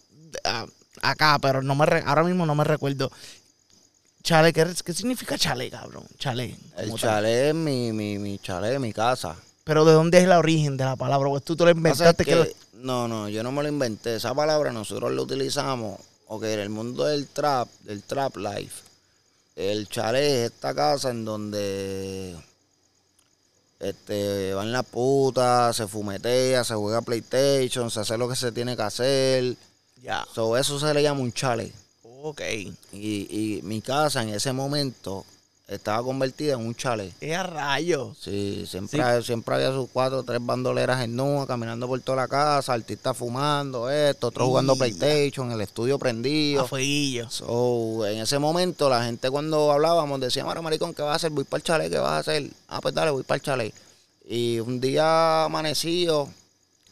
[0.45, 0.66] ah,
[1.03, 3.11] acá, pero no me re- ahora mismo no me recuerdo.
[4.23, 6.05] Chale, ¿qué, qué significa chale, cabrón?
[6.18, 6.57] Chale.
[6.77, 9.37] el chalet es mi, mi, mi chalet, mi casa.
[9.64, 11.29] Pero ¿de dónde es el origen de la palabra?
[11.29, 12.25] Pues tú te lo inventaste.
[12.25, 14.16] que lo- que- no, no, yo no me lo inventé.
[14.16, 18.83] Esa palabra nosotros la utilizamos, ok, en el mundo del trap, del trap life.
[19.57, 22.35] El chalet es esta casa en donde
[23.81, 28.77] este, van las putas, se fumetea, se juega PlayStation, se hace lo que se tiene
[28.77, 29.57] que hacer.
[30.03, 30.25] Ya.
[30.35, 31.73] So, eso se le llama un chalet.
[32.25, 32.41] Ok.
[32.93, 35.25] Y, y mi casa en ese momento
[35.66, 37.12] estaba convertida en un chalet.
[37.20, 38.16] Es a rayos.
[38.20, 42.29] Sí, siempre, siempre había sus cuatro o tres bandoleras en nua caminando por toda la
[42.29, 44.77] casa, artistas fumando, esto, otros jugando.
[44.77, 46.68] PlayStation, el estudio A prendido.
[46.68, 47.29] fueguillo.
[47.31, 51.31] So, en ese momento la gente cuando hablábamos decía, Mara maricón, ¿qué vas a hacer?
[51.31, 52.51] Voy para el chalet, ¿qué vas a hacer?
[52.68, 53.75] Ah, pues dale, voy para el chalet.
[54.29, 56.29] Y un día amanecido,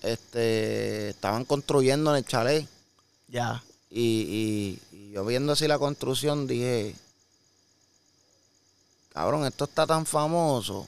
[0.03, 2.67] este, estaban construyendo en el chalet.
[3.29, 3.63] Ya.
[3.91, 4.79] Y, y-
[5.11, 6.95] y yo viendo así la construcción dije,
[9.13, 10.87] cabrón, esto está tan famoso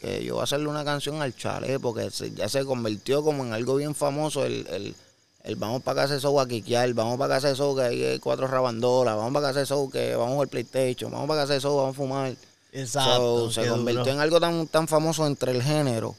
[0.00, 3.44] que yo voy a hacerle una canción al chalet porque se- ya se convirtió como
[3.44, 4.94] en algo bien famoso el, el-
[5.42, 8.18] El vamos para casa de show a quiquear, vamos para casa de show que hay
[8.18, 11.54] cuatro rabandolas, vamos para casa de show que vamos a jugar PlayStation, vamos para casa
[11.54, 12.36] de show, vamos a fumar.
[12.72, 13.50] Exacto.
[13.50, 14.12] So, se convirtió duro.
[14.16, 16.14] en algo tan, tan famoso entre el género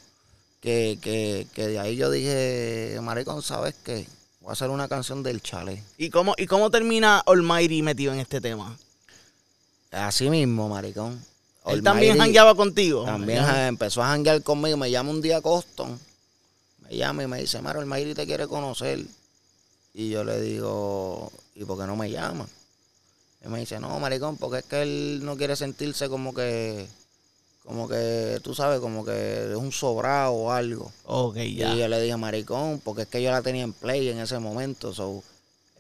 [0.60, 4.08] que, que, que de ahí yo dije, maricón, ¿sabes qué?
[4.42, 5.84] Voy a hacer una canción del chale.
[5.98, 8.76] ¿Y cómo, ¿Y cómo termina Almighty metido en este tema?
[9.92, 11.24] Así mismo, maricón.
[11.68, 13.06] Él también Almighty jangueaba contigo.
[13.06, 14.78] También empezó a janguear conmigo.
[14.78, 16.00] Me llama un día Coston.
[16.82, 19.06] Me llama y me dice, Maro, Mayri te quiere conocer.
[19.94, 22.48] Y yo le digo, ¿y por qué no me llama?
[23.46, 26.88] Y me dice, no, maricón, porque es que él no quiere sentirse como que,
[27.66, 30.92] como que, tú sabes, como que es un sobrado o algo.
[31.06, 31.74] Ok, ya.
[31.74, 34.40] Y yo le dije, maricón, porque es que yo la tenía en play en ese
[34.40, 34.94] momento.
[34.94, 35.24] So,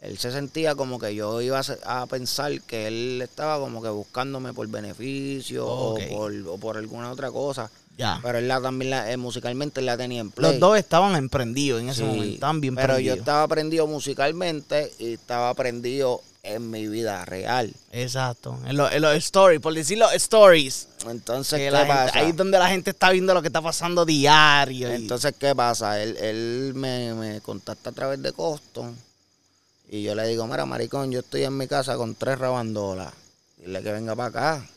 [0.02, 4.54] él se sentía como que yo iba a, pensar que él estaba como que buscándome
[4.54, 7.70] por beneficio o, por, o por alguna otra cosa.
[7.98, 8.20] ya.
[8.24, 10.52] Pero él la, también la, eh, musicalmente la tenía en play.
[10.52, 12.54] Los dos estaban emprendidos en ese Sí, momento.
[12.60, 17.72] Bien Pero yo estaba aprendido musicalmente y estaba aprendido en mi vida real.
[17.92, 18.60] Exacto.
[18.66, 20.88] En los stories, por decirlo, stories.
[21.08, 22.20] Entonces, Que ¿qué la gente- pasa?
[22.20, 24.89] ahí es donde la gente está viendo lo que está pasando diario.
[24.92, 26.02] y- Entonces, ¿qué pasa?
[26.02, 28.96] Él, él me, me contacta a través de Coston
[29.89, 33.14] y yo le digo, mira, maricón, yo estoy en mi casa con tres rabandolas.
[33.58, 34.70] Dile que venga para acá.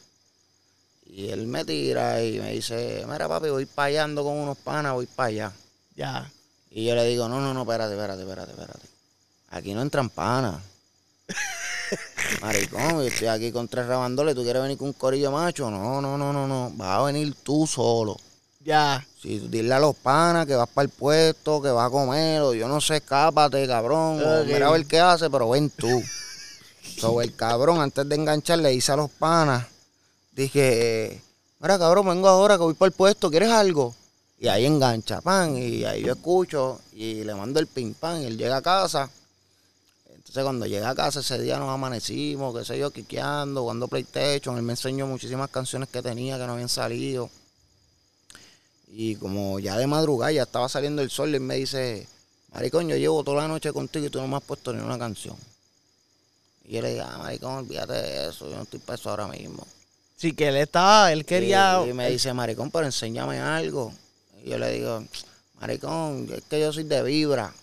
[1.06, 4.58] Y él me tira y me dice, mira, papi, voy para allá, ando con unos
[4.58, 5.52] panas, voy para allá.
[5.96, 6.30] ya.
[6.70, 8.88] Y yo le digo, no, no, no, espérate, espérate, espérate, espérate.
[9.50, 10.60] Aquí no entran panas.
[12.40, 15.70] Maricón, yo estoy aquí con tres rabandoles, ¿tú quieres venir con un corillo macho?
[15.70, 16.70] No, no, no, no, no.
[16.74, 18.16] Vas a venir tú solo.
[18.60, 19.06] Ya.
[19.20, 22.40] Si tú dile a los panas que vas para el puesto, que vas a comer,
[22.42, 24.22] o yo no sé, escápate, cabrón.
[24.22, 24.46] o Ok.
[24.46, 26.02] mira a ver qué hace, pero ven tú.
[26.98, 29.66] so, el cabrón, antes de enganchar, le dice a los panas,
[30.32, 31.22] dije,
[31.60, 33.94] mira, cabrón, vengo ahora que voy para el puesto, ¿quieres algo?
[34.38, 38.26] Y ahí engancha, pan, y ahí yo escucho, y le mando el ping pan, y
[38.26, 39.08] él llega a casa.
[40.34, 44.56] Entonces, cuando llega a casa, ese día nos amanecimos, qué sé yo, quiqueando, jugando PlayStation.
[44.56, 47.30] Él me enseñó muchísimas canciones que tenía que no habían salido.
[48.88, 52.08] Y como ya de madrugada ya estaba saliendo el sol, él me dice,
[52.52, 54.98] maricón, yo llevo toda la noche contigo y tú no me has puesto ni una
[54.98, 55.36] canción.
[56.64, 59.28] Y yo le dije, ah, maricón, olvídate de eso, yo no estoy para eso ahora
[59.28, 59.64] mismo.
[60.16, 61.80] Sí, que él estaba, él quería.
[61.86, 63.92] Y, y me dice, maricón, pero enséñame algo.
[64.42, 65.04] Y yo le digo,
[65.60, 67.54] maricón, es que yo soy de vibra.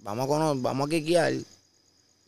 [0.00, 1.34] Vamos a, vamos a quiquear.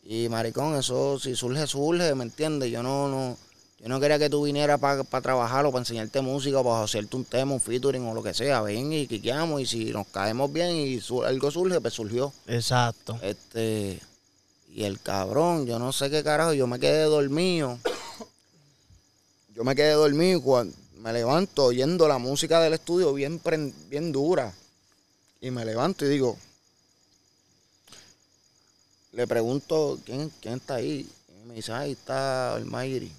[0.03, 2.71] Y maricón, eso si surge, surge, ¿me entiendes?
[2.71, 3.37] Yo no, no,
[3.79, 7.15] yo no quería que tú vinieras para trabajar o para enseñarte música o para hacerte
[7.15, 8.61] un tema, un featuring o lo que sea.
[8.61, 12.33] Ven y quiqueamos y si nos caemos bien y su- algo surge, pues surgió.
[12.47, 13.19] Exacto.
[13.21, 13.99] Este,
[14.73, 17.77] y el cabrón, yo no sé qué carajo, yo me quedé dormido.
[19.53, 23.41] Yo me quedé dormido cuando me levanto oyendo la música del estudio bien,
[23.89, 24.53] bien dura.
[25.41, 26.37] Y me levanto y digo,
[29.13, 31.09] le pregunto, ¿quién, quién está ahí?
[31.29, 33.11] Y me dice, ahí está el Mayri.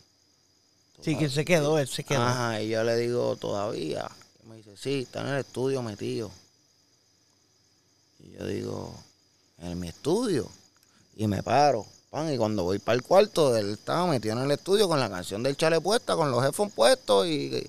[1.03, 2.23] Sí, que se quedó, él se quedó.
[2.23, 4.09] Ajá, y yo le digo, todavía.
[4.43, 6.31] Y me dice, sí, está en el estudio metido.
[8.21, 8.95] Y yo digo,
[9.59, 10.49] en mi estudio.
[11.17, 11.87] Y me paro.
[12.11, 15.11] Pan, y cuando voy para el cuarto, él estaba metido en el estudio con la
[15.11, 17.27] canción del chale puesta, con los headphones puestos.
[17.27, 17.69] Y,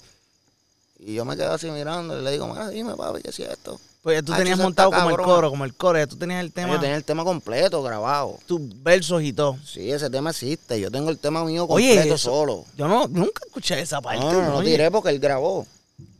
[1.00, 3.80] y yo me quedo así mirando y le digo, "Mira, dime, papi, ¿qué es esto?
[4.04, 6.42] Pues ya tú Ah, tenías montado como el coro, como el coro, ya tú tenías
[6.44, 8.38] el tema, Yo tenía el tema completo grabado.
[8.46, 9.58] tus versos y todo.
[9.66, 10.78] Sí, ese tema existe.
[10.80, 12.66] Yo tengo el tema mío Oye, completo eso- solo.
[12.76, 14.20] Yo no, nunca escuché esa parte.
[14.26, 14.72] No, no, no, oye.
[14.72, 15.66] tiré porque él grabó.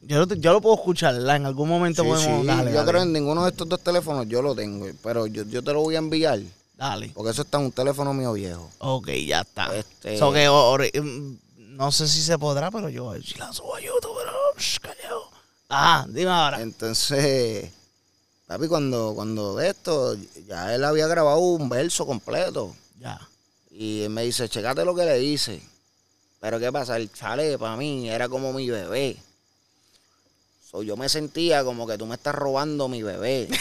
[0.04, 1.36] Yo, lo, yo lo puedo escuchar, ¿verdad?
[1.36, 2.42] En algún momento Sí, podemos.
[2.42, 5.28] sí, dale, yo dale, creo en ninguno de estos dos teléfonos yo lo tengo, pero
[5.28, 6.40] yo, yo te lo voy a enviar,
[6.78, 7.12] dale.
[7.14, 8.70] porque eso está en un teléfono mío viejo.
[8.80, 9.76] Ok, ya está.
[9.76, 11.38] Este- So que, o- mm,
[11.76, 14.32] no sé si se podrá, pero yo si la subo a YouTube, pero
[14.82, 15.33] callado.
[15.74, 16.62] Ajá, dime ahora.
[16.62, 17.72] Entonces,
[18.46, 20.16] papi, cuando, cuando de esto,
[20.48, 22.76] ya él había grabado un verso completo.
[23.00, 23.20] Ya.
[23.72, 25.64] Y él me dice, checate lo que le hice.
[26.40, 26.98] Pero ¿qué pasa?
[26.98, 29.18] El chale para mí era como mi bebé.
[30.70, 33.50] So, yo me sentía como que tú me estás robando mi bebé.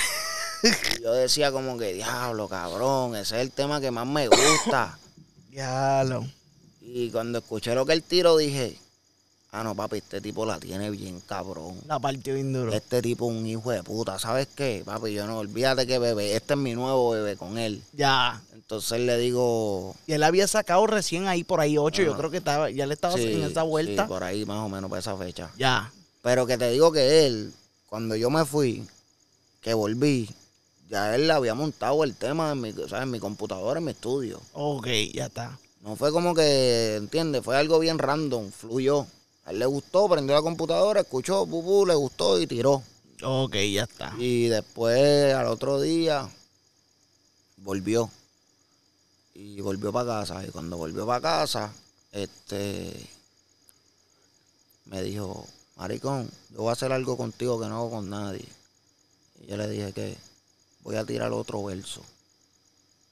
[0.65, 4.97] Y yo decía como que, diablo, cabrón, ese es el tema que más me gusta.
[5.51, 6.25] Diablo.
[6.81, 8.79] Y cuando escuché lo que él tiró, dije,
[9.53, 11.79] ah, no, papi, este tipo la tiene bien cabrón.
[11.87, 12.73] La partió bien duro.
[12.73, 14.19] Este tipo es un hijo de puta.
[14.19, 15.13] ¿Sabes qué, papi?
[15.13, 17.83] Yo no, olvídate que bebé, este es mi nuevo bebé con él.
[17.93, 18.43] Ya.
[18.55, 22.03] Entonces le digo, Y él había sacado recién ahí por ahí ocho.
[22.03, 24.05] Yo creo que estaba, ya le estaba sí, en esa vuelta.
[24.05, 25.51] sí, por ahí más o menos para esa fecha.
[25.59, 25.93] Ya.
[26.23, 27.53] Pero que te digo que él,
[27.89, 28.87] cuando yo me fui,
[29.61, 30.31] que volví,
[30.89, 33.93] ya él le había montado el tema en mi, sea, en mi computadora, en mi
[33.93, 34.41] estudio.
[34.55, 35.59] Ok, ya está.
[35.83, 37.43] No fue como que, ¿entiendes?
[37.43, 39.07] Fue algo bien random, fluyó.
[39.45, 42.83] A él le gustó, prendió la computadora, escuchó, pupú, le gustó y tiró.
[43.23, 44.15] Ok, ya está.
[44.19, 46.29] Y después, al otro día,
[47.59, 48.11] volvió.
[49.35, 50.45] Y volvió para casa.
[50.47, 51.73] Y cuando volvió para casa,
[52.13, 52.93] este
[54.87, 58.45] me dijo, Maricón, yo voy a hacer algo contigo que no hago con nadie.
[59.43, 60.17] Y yo le dije que
[60.83, 62.03] voy a tirar otro verso.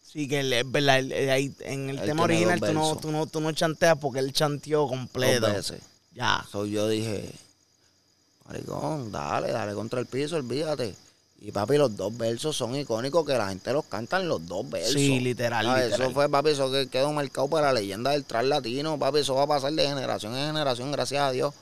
[0.04, 1.12] Sí, que él, es verdad, él-
[1.60, 4.88] en el Él tema original tú no, tú, no, tú no chanteas porque él chanteó
[4.88, 5.46] completo.
[5.46, 5.80] Dos veces.
[6.14, 6.44] Ya.
[6.50, 7.30] So, yo dije,
[8.46, 10.94] maricón, dale, dale contra el piso, olvídate.
[11.42, 14.68] Y papi, los dos versos son icónicos que la gente los canta en los dos
[14.68, 14.92] versos.
[14.92, 16.00] Sí, literal, Ah, literal.
[16.08, 19.34] Eso fue, papi, eso que quedó marcado para la leyenda del trap latino, papi, eso
[19.34, 21.54] va a pasar de generación en generación, gracias a Dios.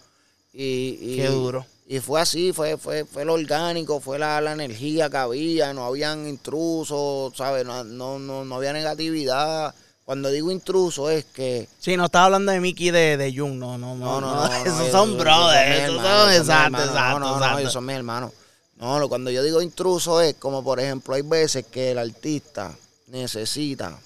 [0.53, 1.65] Y, y- Qué duro.
[1.87, 5.87] Y fue así, fue, fue, fue lo orgánico, fue la, la energía que había, no
[5.87, 7.65] habían intrusos, ¿sabes?
[7.65, 9.75] No, no, no, no había negatividad.
[10.09, 13.77] Cuando digo intruso es que Sí, no estaba hablando de Mickey de, de Jung, no,
[13.77, 14.19] no, no.
[14.19, 14.55] no, no, no.
[14.65, 18.33] Esos son brothers, esos son, exacto, exacto, No, no, ellos son mis hermanos.
[18.77, 22.75] No, lo- cuando yo digo intruso es como, por ejemplo, hay veces que el artista
[23.09, 23.99] necesita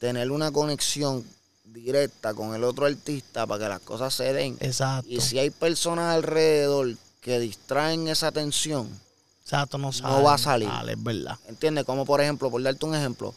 [0.00, 1.24] tener una conexión
[1.64, 4.56] directa con el otro artista para que las cosas se den.
[4.58, 8.88] Exacto, Y si hay personas alrededor que distraen esa atención,
[9.44, 10.68] exacto, no no va a salir.
[10.68, 11.38] Sale, es verdad.
[11.46, 11.84] ¿Entiendes?
[11.84, 13.32] Como por ejemplo, por darte un ejemplo,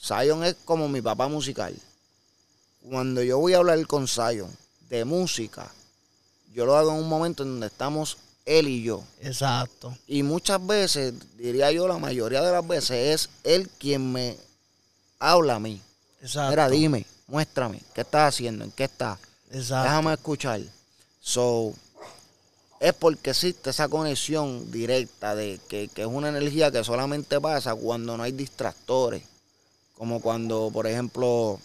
[0.00, 1.74] Zion es como mi papá musical.
[2.88, 4.50] Cuando yo voy a hablar con Zion
[4.88, 5.70] de música,
[6.54, 9.02] yo lo hago en un momento en donde estamos él y yo.
[9.20, 9.96] Exacto.
[10.06, 14.36] Y muchas veces, diría yo, la mayoría de las veces es él quien me
[15.18, 15.80] habla a mí.
[16.22, 16.50] Exacto.
[16.50, 18.64] Mira, dime, muéstrame, ¿qué estás haciendo?
[18.64, 19.18] ¿En qué estás?
[19.50, 19.84] Exacto.
[19.84, 20.60] Déjame escuchar.
[21.20, 21.74] So,
[22.80, 27.74] es porque existe esa conexión directa de que, que es una energía que solamente pasa
[27.74, 29.22] cuando no hay distractores.
[29.98, 31.58] Como cuando, por ejemplo,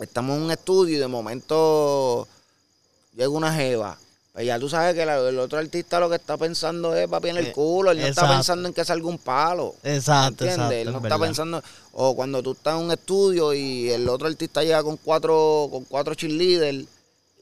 [0.00, 2.26] estamos en un estudio y de momento
[3.14, 3.96] llega una jeva.
[4.32, 7.28] Pues ya tú sabes que la- el otro artista lo que está pensando es papi
[7.30, 7.90] en el Eh, culo.
[7.90, 9.74] Él no está pensando en que salga un palo.
[9.82, 10.54] Exacto, ¿Entiendes?
[10.56, 10.74] exacto.
[10.74, 11.26] Él no es está verdad.
[11.26, 11.62] pensando.
[11.92, 15.84] O cuando tú estás en un estudio y el otro artista llega con cuatro, con
[15.84, 16.86] cuatro cheerleaders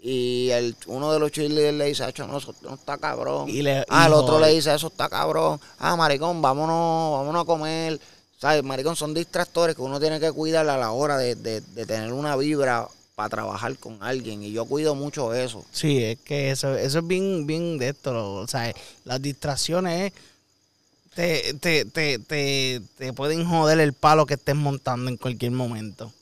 [0.03, 3.49] y el, uno de los cheerleaders le dice, Acho, no, eso no está cabrón.
[3.51, 5.61] Y le- ah, el otro le dice, eso está cabrón.
[5.79, 8.01] Ah, maricón, vámonos, vámonos a comer.
[8.39, 8.63] ¿Sabes?
[8.63, 12.37] Maricón, son distractores que uno tiene que cuidar a la hora de, de- tener una
[12.37, 14.43] vibra para trabajar con alguien.
[14.43, 15.65] Y yo cuido mucho eso.
[15.73, 18.35] Sí, es que eso, eso es bien, bien de esto.
[18.35, 18.75] O sea,
[19.05, 20.13] las distracciones
[21.15, 26.13] te, te, te, te, te pueden joder el palo que estés montando en cualquier momento.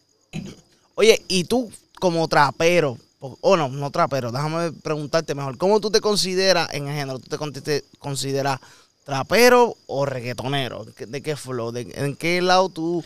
[0.95, 6.01] Oye, y tú como trapero, o no, no trapero, déjame preguntarte mejor, ¿cómo tú te
[6.01, 7.19] consideras en el género?
[7.19, 8.61] ¿Tú te consideras
[9.05, 10.85] trapero o reggaetonero?
[10.85, 11.71] ¿De qué- ¿De qué flow?
[11.73, 13.05] ¿De- ¿En qué lado tú...?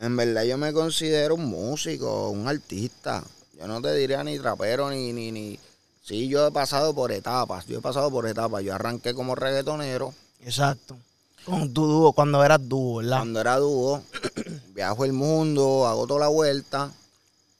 [0.00, 3.24] En verdad yo me considero un músico, un artista.
[3.58, 5.58] Yo no te diría ni trapero ni, ni, ni...
[6.04, 8.62] Sí, yo he pasado por etapas, yo he pasado por etapas.
[8.62, 10.96] Yo arranqué como reggaetonero Exacto.
[11.44, 13.16] Con tu dúo, cuando eras dúo, ¿verdad?
[13.18, 14.02] cuando era dúo.
[14.74, 16.92] viajo el mundo, hago toda la vuelta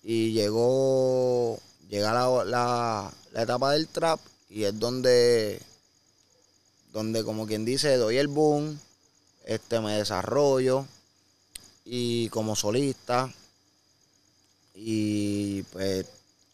[0.04, 1.58] y llegó...
[1.88, 4.20] Llega la, la, la etapa del trap
[4.50, 5.60] y es donde...
[6.92, 8.78] Donde como quien dice, doy el boom,
[9.44, 10.86] este, me desarrollo
[11.84, 13.32] y como solista
[14.74, 16.06] y pues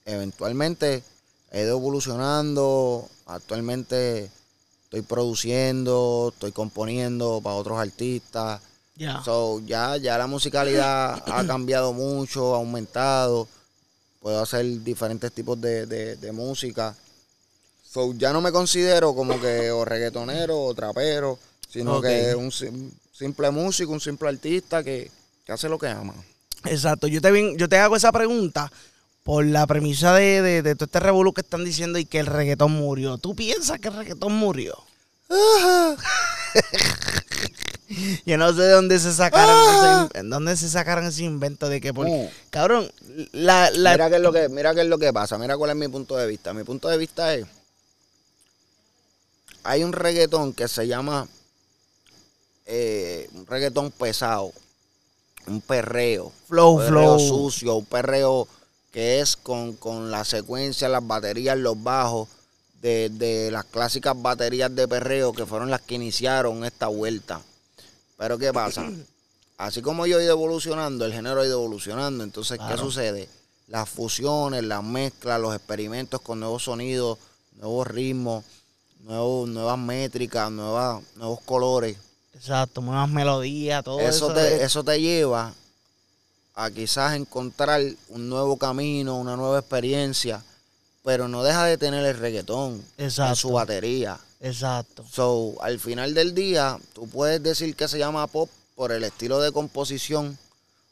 [0.04, 1.02] eventualmente
[1.50, 4.30] he ido evolucionando actualmente
[4.84, 8.60] estoy produciendo estoy componiendo para otros artistas.
[8.96, 9.22] Ya.
[9.24, 13.48] So, ya ya la musicalidad ha cambiado mucho ha aumentado.
[14.20, 16.96] Puedo hacer diferentes tipos de, de- de música
[17.94, 21.38] so, ya no me considero como que o reggaetonero o trapero
[21.70, 22.04] sino Ok.
[22.06, 25.10] que un sim- simple músico un simple artista que,
[25.46, 26.14] que hace lo que ama
[26.64, 28.72] Exacto, yo te, yo te hago esa pregunta
[29.22, 32.26] por la premisa de, de, de todo este revolú que están diciendo y que el
[32.26, 33.16] reggaetón murió.
[33.18, 34.74] ¿Tú piensas que el reggaetón murió?
[38.24, 41.92] yo no sé de dónde se sacaron ese, dónde se sacaron ese invento de que
[41.92, 42.28] por, Mm.
[42.50, 42.90] cabrón,
[43.32, 45.70] la, la mira qué es lo que mira qué es lo que pasa mira cuál
[45.70, 47.46] es mi punto de vista mi punto de vista es
[49.64, 51.26] hay un reggaetón que se llama
[52.66, 54.52] eh, un reggaetón pesado
[55.46, 57.18] un perreo Flow, un perreo flow.
[57.18, 58.48] sucio un perreo
[58.92, 62.28] que es con, con la secuencia las baterías los bajos
[62.80, 67.40] de, de las clásicas baterías de perreo que fueron las que iniciaron esta vuelta
[68.16, 68.88] pero qué pasa
[69.58, 72.24] así como yo he ido evolucionando, el género ha ido evolucionando.
[72.24, 73.28] Entonces, ¿qué sucede?
[73.68, 77.18] Las fusiones, las mezclas, los experimentos con nuevos sonidos,
[77.56, 78.44] nuevos ritmos,
[79.04, 81.96] nuevos, nuevas métricas, nuevas, nuevos colores.
[82.34, 84.32] exacto, nuevas melodías, todo Eso eso.
[84.34, 85.52] te, es- eso te lleva
[86.54, 90.42] a quizás encontrar un nuevo camino, una nueva experiencia,
[91.02, 94.18] pero no deja de tener el reggaetón en su batería.
[94.40, 95.04] exacto.
[95.10, 99.40] So, al final del día, tú puedes decir que se llama pop, por el estilo
[99.40, 100.36] de composición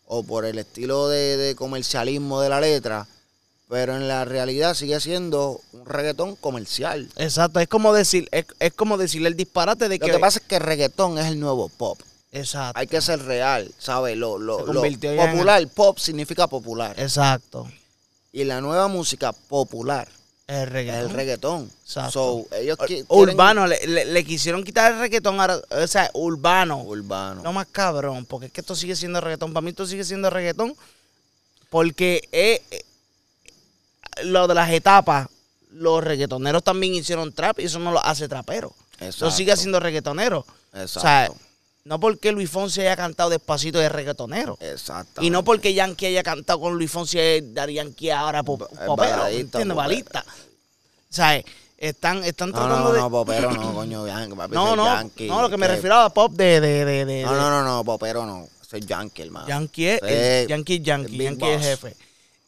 [0.07, 3.07] o por el estilo de, de comercialismo de la letra,
[3.73, 7.09] pero en la realidad sigue siendo un reggaetón comercial.
[7.17, 10.13] Exacto, es como decir, es, es como decirle el disparate de Lo que.
[10.13, 11.99] que pasa es que el reggaetón es el nuevo pop.
[12.33, 12.79] Exacto.
[12.79, 14.15] Hay que ser real, ¿sabes?
[14.19, 16.95] Lo, lo, lo popular, pop significa popular.
[17.01, 17.67] Exacto.
[18.31, 20.07] Y la nueva música popular
[20.49, 21.01] El es reggaetón.
[21.11, 21.71] el reggaetón.
[21.85, 22.11] Exacto.
[22.51, 26.11] So, ellos qui- quieren- Urbano, le, le- le quisieron quitar el reggaetón, ahora, o sea,
[26.13, 26.83] urbano.
[26.83, 27.43] Urbano.
[27.43, 29.55] No más cabrón, porque es que esto sigue siendo reggaetón.
[29.55, 30.75] Para mí esto sigue siendo reggaetón
[31.71, 32.61] porque eh,
[34.25, 35.29] lo de las etapas,
[35.73, 38.73] los reggaetoneros también hicieron trap y eso no lo hace trapero.
[38.99, 39.31] Eso Exacto.
[39.37, 40.45] sigue siendo reggaetonero.
[40.75, 40.99] Exacto.
[40.99, 41.31] O sea,
[41.85, 44.57] no porque Luis Fonsi haya cantado despacito de reggaetonero.
[44.61, 45.23] Exacto.
[45.23, 48.79] Y no porque Yankee haya cantado con Luis Fonsi es dar Yankee ahora pop, Es
[48.87, 49.77] popero, ¿entiendes?
[49.77, 50.25] Balista.
[50.29, 51.45] O sea, eh,
[51.79, 53.01] están, están No, tratando no, de...
[53.01, 55.97] no, popero no, coño, Yankee, papi, no, no, Yankee, no, lo que me que- refiero
[55.97, 56.61] a pop de...
[56.61, 58.49] de, de, de- No, de- no, no, no, popero no.
[58.69, 59.49] Soy Yankee, hermano.
[59.49, 61.97] Yankee es, Sí, el- Yankee es Yankee, el Yankee es jefe.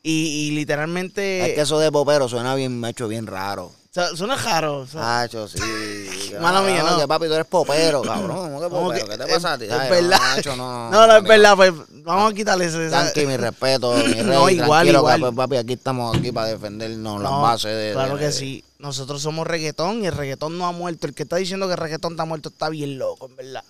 [0.06, 1.48] Y, y literalmente...
[1.48, 3.72] Es que eso de popero suena bien hecho, bien raro.
[4.14, 4.80] suena raro.
[4.80, 5.58] o sea, Hacho, sí.
[6.42, 6.98] Mala mía, no.
[6.98, 8.52] Que papi, tú eres popero, cabrón.
[8.52, 9.08] ¿Cómo que popero?
[9.08, 9.64] ¿Qué te pasa a ti?
[9.64, 10.18] Es, verdad.
[10.18, 11.56] No, hacho, no, no, no, es verdad.
[11.56, 11.72] Pues
[12.04, 12.90] vamos a quitarle ese...
[12.90, 14.24] Yankee, mi respeto, mi rey.
[14.24, 15.14] No, igual, igual.
[15.16, 17.92] que, pues, papi, aquí estamos aquí para defendernos las bases de...
[17.94, 18.62] Claro que sí.
[18.78, 21.06] Nosotros somos reggaetón y el reggaetón no ha muerto.
[21.06, 23.64] El que está diciendo que el reggaetón está muerto está bien loco, en verdad.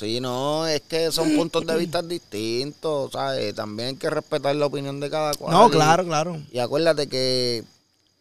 [0.00, 3.54] Sí, no, es que son puntos de vista distintos, ¿sabes?
[3.54, 5.52] También hay que respetar la opinión de cada cual.
[5.52, 6.40] No, y- claro, claro.
[6.50, 7.62] Y acuérdate que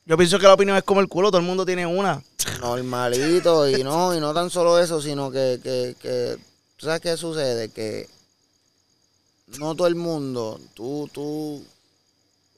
[0.06, 2.22] Yo pienso que la opinión es como el culo, todo el mundo tiene una.
[2.60, 6.38] normalito y no, y no tan solo eso, sino que, que, que
[6.76, 7.70] ¿tú sabes qué sucede?
[7.70, 8.10] Que
[9.58, 11.64] no todo el mundo, tú, tú,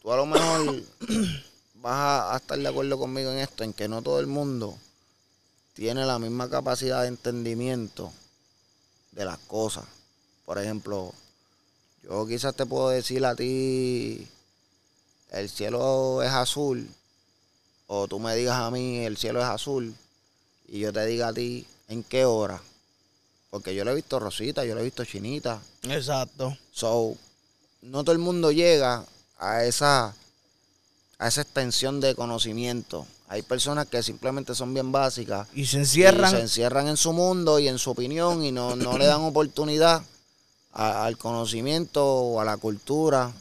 [0.02, 0.82] tú a lo mejor
[1.76, 4.76] vas a, a estar de acuerdo conmigo en esto, en que no todo el mundo
[5.76, 8.12] tiene la misma capacidad de entendimiento
[9.12, 9.86] de las cosas.
[10.46, 11.14] Por ejemplo,
[12.04, 14.28] yo quizás te puedo decir a ti,
[15.32, 16.90] el cielo es azul,
[17.88, 19.96] o tú me digas a mí, el cielo es azul,
[20.68, 22.62] y yo te diga a ti, ¿en qué hora?
[23.50, 25.62] Porque yo le he visto rosita, yo le he visto chinita.
[25.84, 26.58] Exacto.
[26.72, 27.18] So,
[27.82, 29.06] no todo el mundo llega
[29.38, 30.16] a esa,
[31.18, 33.06] a esa extensión de conocimiento.
[33.32, 35.48] Hay personas que simplemente son bien básicas.
[35.54, 36.32] Y se encierran.
[36.34, 39.22] y se encierran en su mundo y en su opinión y no, no le dan
[39.22, 40.04] oportunidad
[40.74, 43.32] a- al conocimiento o a la cultura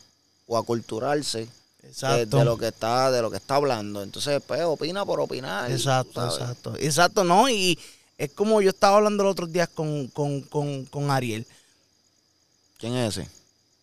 [0.47, 1.49] o a culturarse
[1.82, 4.03] de, lo que está de lo que está hablando.
[4.05, 5.68] Entonces, pues, opina por opinar.
[5.72, 6.76] Exacto, exacto.
[6.78, 7.49] Exacto, ¿no?
[7.51, 7.76] Y
[8.16, 11.45] es como yo estaba hablando los otros días con, con, con, con Ariel.
[12.78, 13.28] ¿Quién es ese?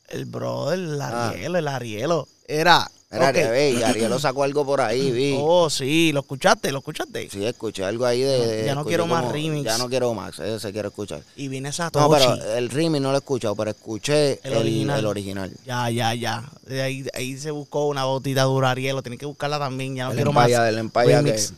[0.08, 1.30] El brother, el Ah.
[1.30, 2.28] Ariel, el Arielo.
[2.48, 2.90] Era.
[3.10, 3.34] Mira, ok.
[3.36, 5.38] que ve, y Ariel sacó algo por ahí, vi.
[5.40, 7.30] Oh, sí, lo escuchaste, lo escuchaste.
[7.30, 8.48] Sí, escuché algo ahí de...
[8.48, 9.64] de- Ya no quiero más remix.
[9.64, 11.22] Ya no quiero más, ese quiero escuchar.
[11.38, 14.58] Y viene esa No, pero el remix no lo he escuchado, pero escuché El el,
[14.58, 15.00] original.
[15.00, 15.54] el original.
[15.66, 16.44] Ya, ya, ya.
[16.70, 19.02] Ahí, ahí se buscó una botita dura Ariel.
[19.02, 19.96] Tiene que buscarla también.
[19.96, 20.50] Ya no el quiero más.
[20.52, 21.32] el empaya que...
[21.32, 21.54] remix.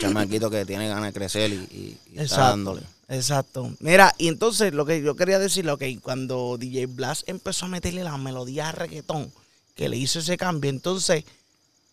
[0.00, 2.42] Chamaquito que tiene ganas de crecer y, y- y está Exacto.
[2.50, 2.82] dándole.
[3.08, 3.70] Exacto.
[3.80, 8.04] Mira, y entonces lo que yo quería decir, ok, cuando DJ Blast empezó a meterle
[8.04, 9.32] la melodía a reggaetón,
[9.78, 11.24] que le hizo ese cambio, entonces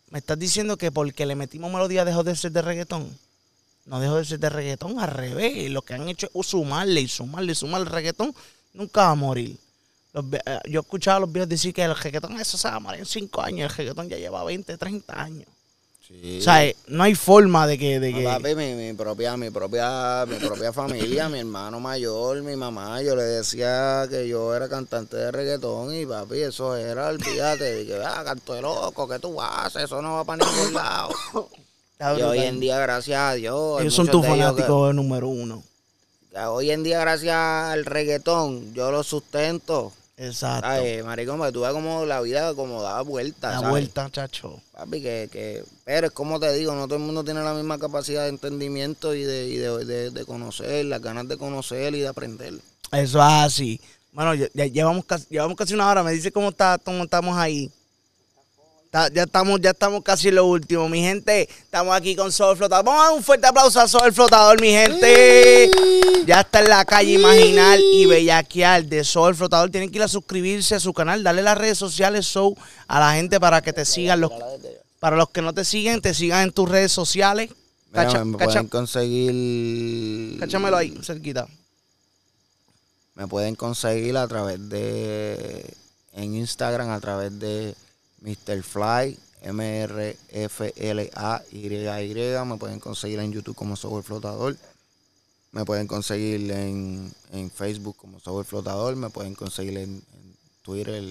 [0.10, 3.16] me estás diciendo que porque le metimos melodía dejó de ser de reggaetón.
[3.86, 5.70] No dejó de ser de reggaetón, al revés.
[5.70, 8.34] Lo que han hecho es sumarle y sumarle y sumarle el reggaetón,
[8.74, 9.60] nunca va a morir.
[10.14, 12.80] Los eh, yo escuchaba a los viejos decir que el reggaetón eso se va a
[12.80, 15.48] morir en 5 años, el reggaetón ya lleva 20, 30 años.
[16.08, 16.38] Sí.
[16.40, 18.00] O sea, eh, no hay forma de que...
[18.00, 22.44] De No, que papi, mi, mi propia, mi propia, mi propia familia, mi hermano mayor,
[22.44, 27.08] mi mamá, yo le decía que yo era cantante de reggaetón y papi, eso era,
[27.08, 29.86] olvídate, de que ah, canto de loco, ¿qué tú haces?
[29.86, 31.10] Eso no va para ningún lado.
[32.00, 33.82] Y hoy en día, gracias a Dios.
[33.82, 35.64] ellos son tus de ellos que- fanáticos número uno.
[36.50, 39.92] hoy en día, gracias al reggaetón, yo lo sustento.
[40.18, 40.68] Exacto.
[40.70, 43.70] Ay, maricón, tú ves como la vida como da vuelta, La ¿sabes?
[43.70, 44.62] vuelta, chacho.
[44.72, 47.78] Papi, que, que, pero es como te digo, no todo el mundo tiene la misma
[47.78, 52.00] capacidad de entendimiento y de, y de, de- de conocer, las ganas de conocer y
[52.00, 52.54] de aprender.
[52.94, 53.82] Eso es así.
[54.14, 56.02] Bueno, ya, ya llevamos, casi, llevamos casi una hora.
[56.02, 57.70] Me dice cómo, está, cómo estamos ahí.
[59.14, 60.88] Ya, estamos, ya estamos casi en lo último.
[60.88, 62.86] Mi gente, estamos aquí con Sol Flotador.
[62.86, 65.70] Vamos a dar un fuerte aplauso a Sol Flotador, mi gente.
[66.26, 69.70] Ya está en la calle Imaginar y Bellaquear de Sol Flotador.
[69.70, 72.56] Tienen que ir a suscribirse a su canal, darle las redes sociales Soul
[72.88, 74.22] a la gente para que te sigan.
[74.22, 74.32] Los,
[75.02, 77.50] para los que no te siguen, te sigan en tus redes sociales.
[77.92, 80.40] Mira, Cacha- me pueden conseguir.
[80.40, 81.48] cáchamelo ahí, cerquita.
[83.14, 85.74] Me pueden conseguir a través de.
[86.14, 87.76] En Instagram, a través de
[88.26, 88.62] Mr.
[88.64, 90.16] Fly, M-R-F-L-A-Y-Y.
[92.46, 94.58] Me pueden conseguir en YouTube como Software Flotador.
[95.52, 98.96] Me pueden conseguir en, en Facebook como el Flotador.
[98.96, 101.04] Me pueden conseguir en, en Twitter.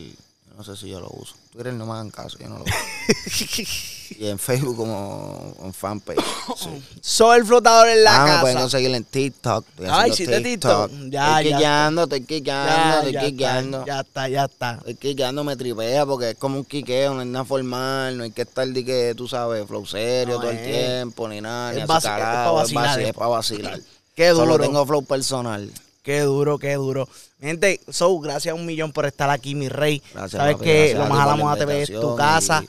[0.57, 1.35] No sé si yo lo uso.
[1.53, 2.75] Twitter no me hagan caso, yo no lo uso.
[4.19, 6.19] y en Facebook como en fanpage.
[6.57, 6.69] Sí.
[7.01, 8.35] Soy el flotador en la ah, casa.
[8.37, 9.67] me pueden conseguir en TikTok.
[9.71, 10.91] Estoy Ay, sí, de TikTok.
[11.09, 13.85] Ya, estoy ya quiqueando, estoy quiqueando, estoy quiqueando.
[13.85, 14.75] ya está, ya está.
[14.79, 18.31] Estoy quiqueando, me tripea porque es como un quiqueo, no es nada formal, no hay
[18.31, 21.81] que estar de que, tú sabes, flow serio No, todo el tiempo, ni nada, ni
[21.81, 23.81] es azucarado, pa' es vacilar, vaci- es- para vacilar.
[24.15, 24.65] Qué Solo duro.
[24.65, 25.69] tengo flow personal.
[26.05, 27.09] Qué duro, qué duro.
[27.41, 30.03] Gente, So, gracias un millón por estar aquí, mi rey.
[30.13, 32.63] Gracias, Sabes papi, que lo más a la TV es tu casa.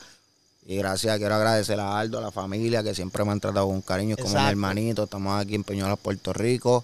[0.66, 3.66] Y, y gracias, quiero agradecer a Aldo, a la familia, que siempre me han tratado
[3.66, 5.04] con cariño, es como mi hermanito.
[5.04, 6.82] Estamos aquí en Peñuelas, Puerto Rico.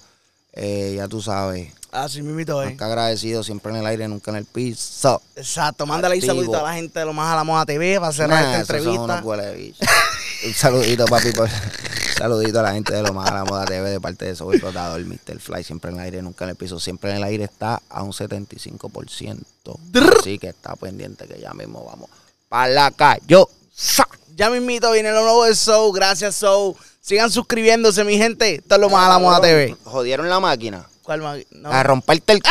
[0.53, 2.77] Eh, ya tú sabes, Así mismito es.
[2.77, 5.23] que agradecido, siempre en el aire, nunca en el piso.
[5.35, 5.87] Exacto.
[5.87, 6.35] Mándale un Activo.
[6.35, 8.77] saludito a la gente de lo más a la moda TV para cerrar Nah, esta
[8.77, 9.87] esos son unos entrevista.
[10.47, 11.33] Un saludito, papi.
[11.33, 11.49] Por,
[12.13, 14.59] saludito a la gente de lo más a la moda TV de parte de Soy
[14.59, 15.39] Flotador, Mr.
[15.41, 15.65] Fly.
[15.65, 16.79] Siempre en el aire, nunca en el piso.
[16.79, 19.45] Siempre en el aire está a un 75%.
[20.19, 22.11] Así que está pendiente que ya mismo vamos
[22.49, 23.23] para la calle.
[24.37, 25.93] Ya mismito viene lo nuevo de So.
[25.93, 26.77] Gracias, So.
[27.01, 28.57] Sigan suscribiéndose, mi gente.
[28.57, 29.77] Esto es lo más a la moda TV.
[29.85, 30.87] Jodieron la máquina.
[31.03, 31.39] ¿Cuál más?
[31.51, 31.71] No.
[31.71, 32.43] A romperte el.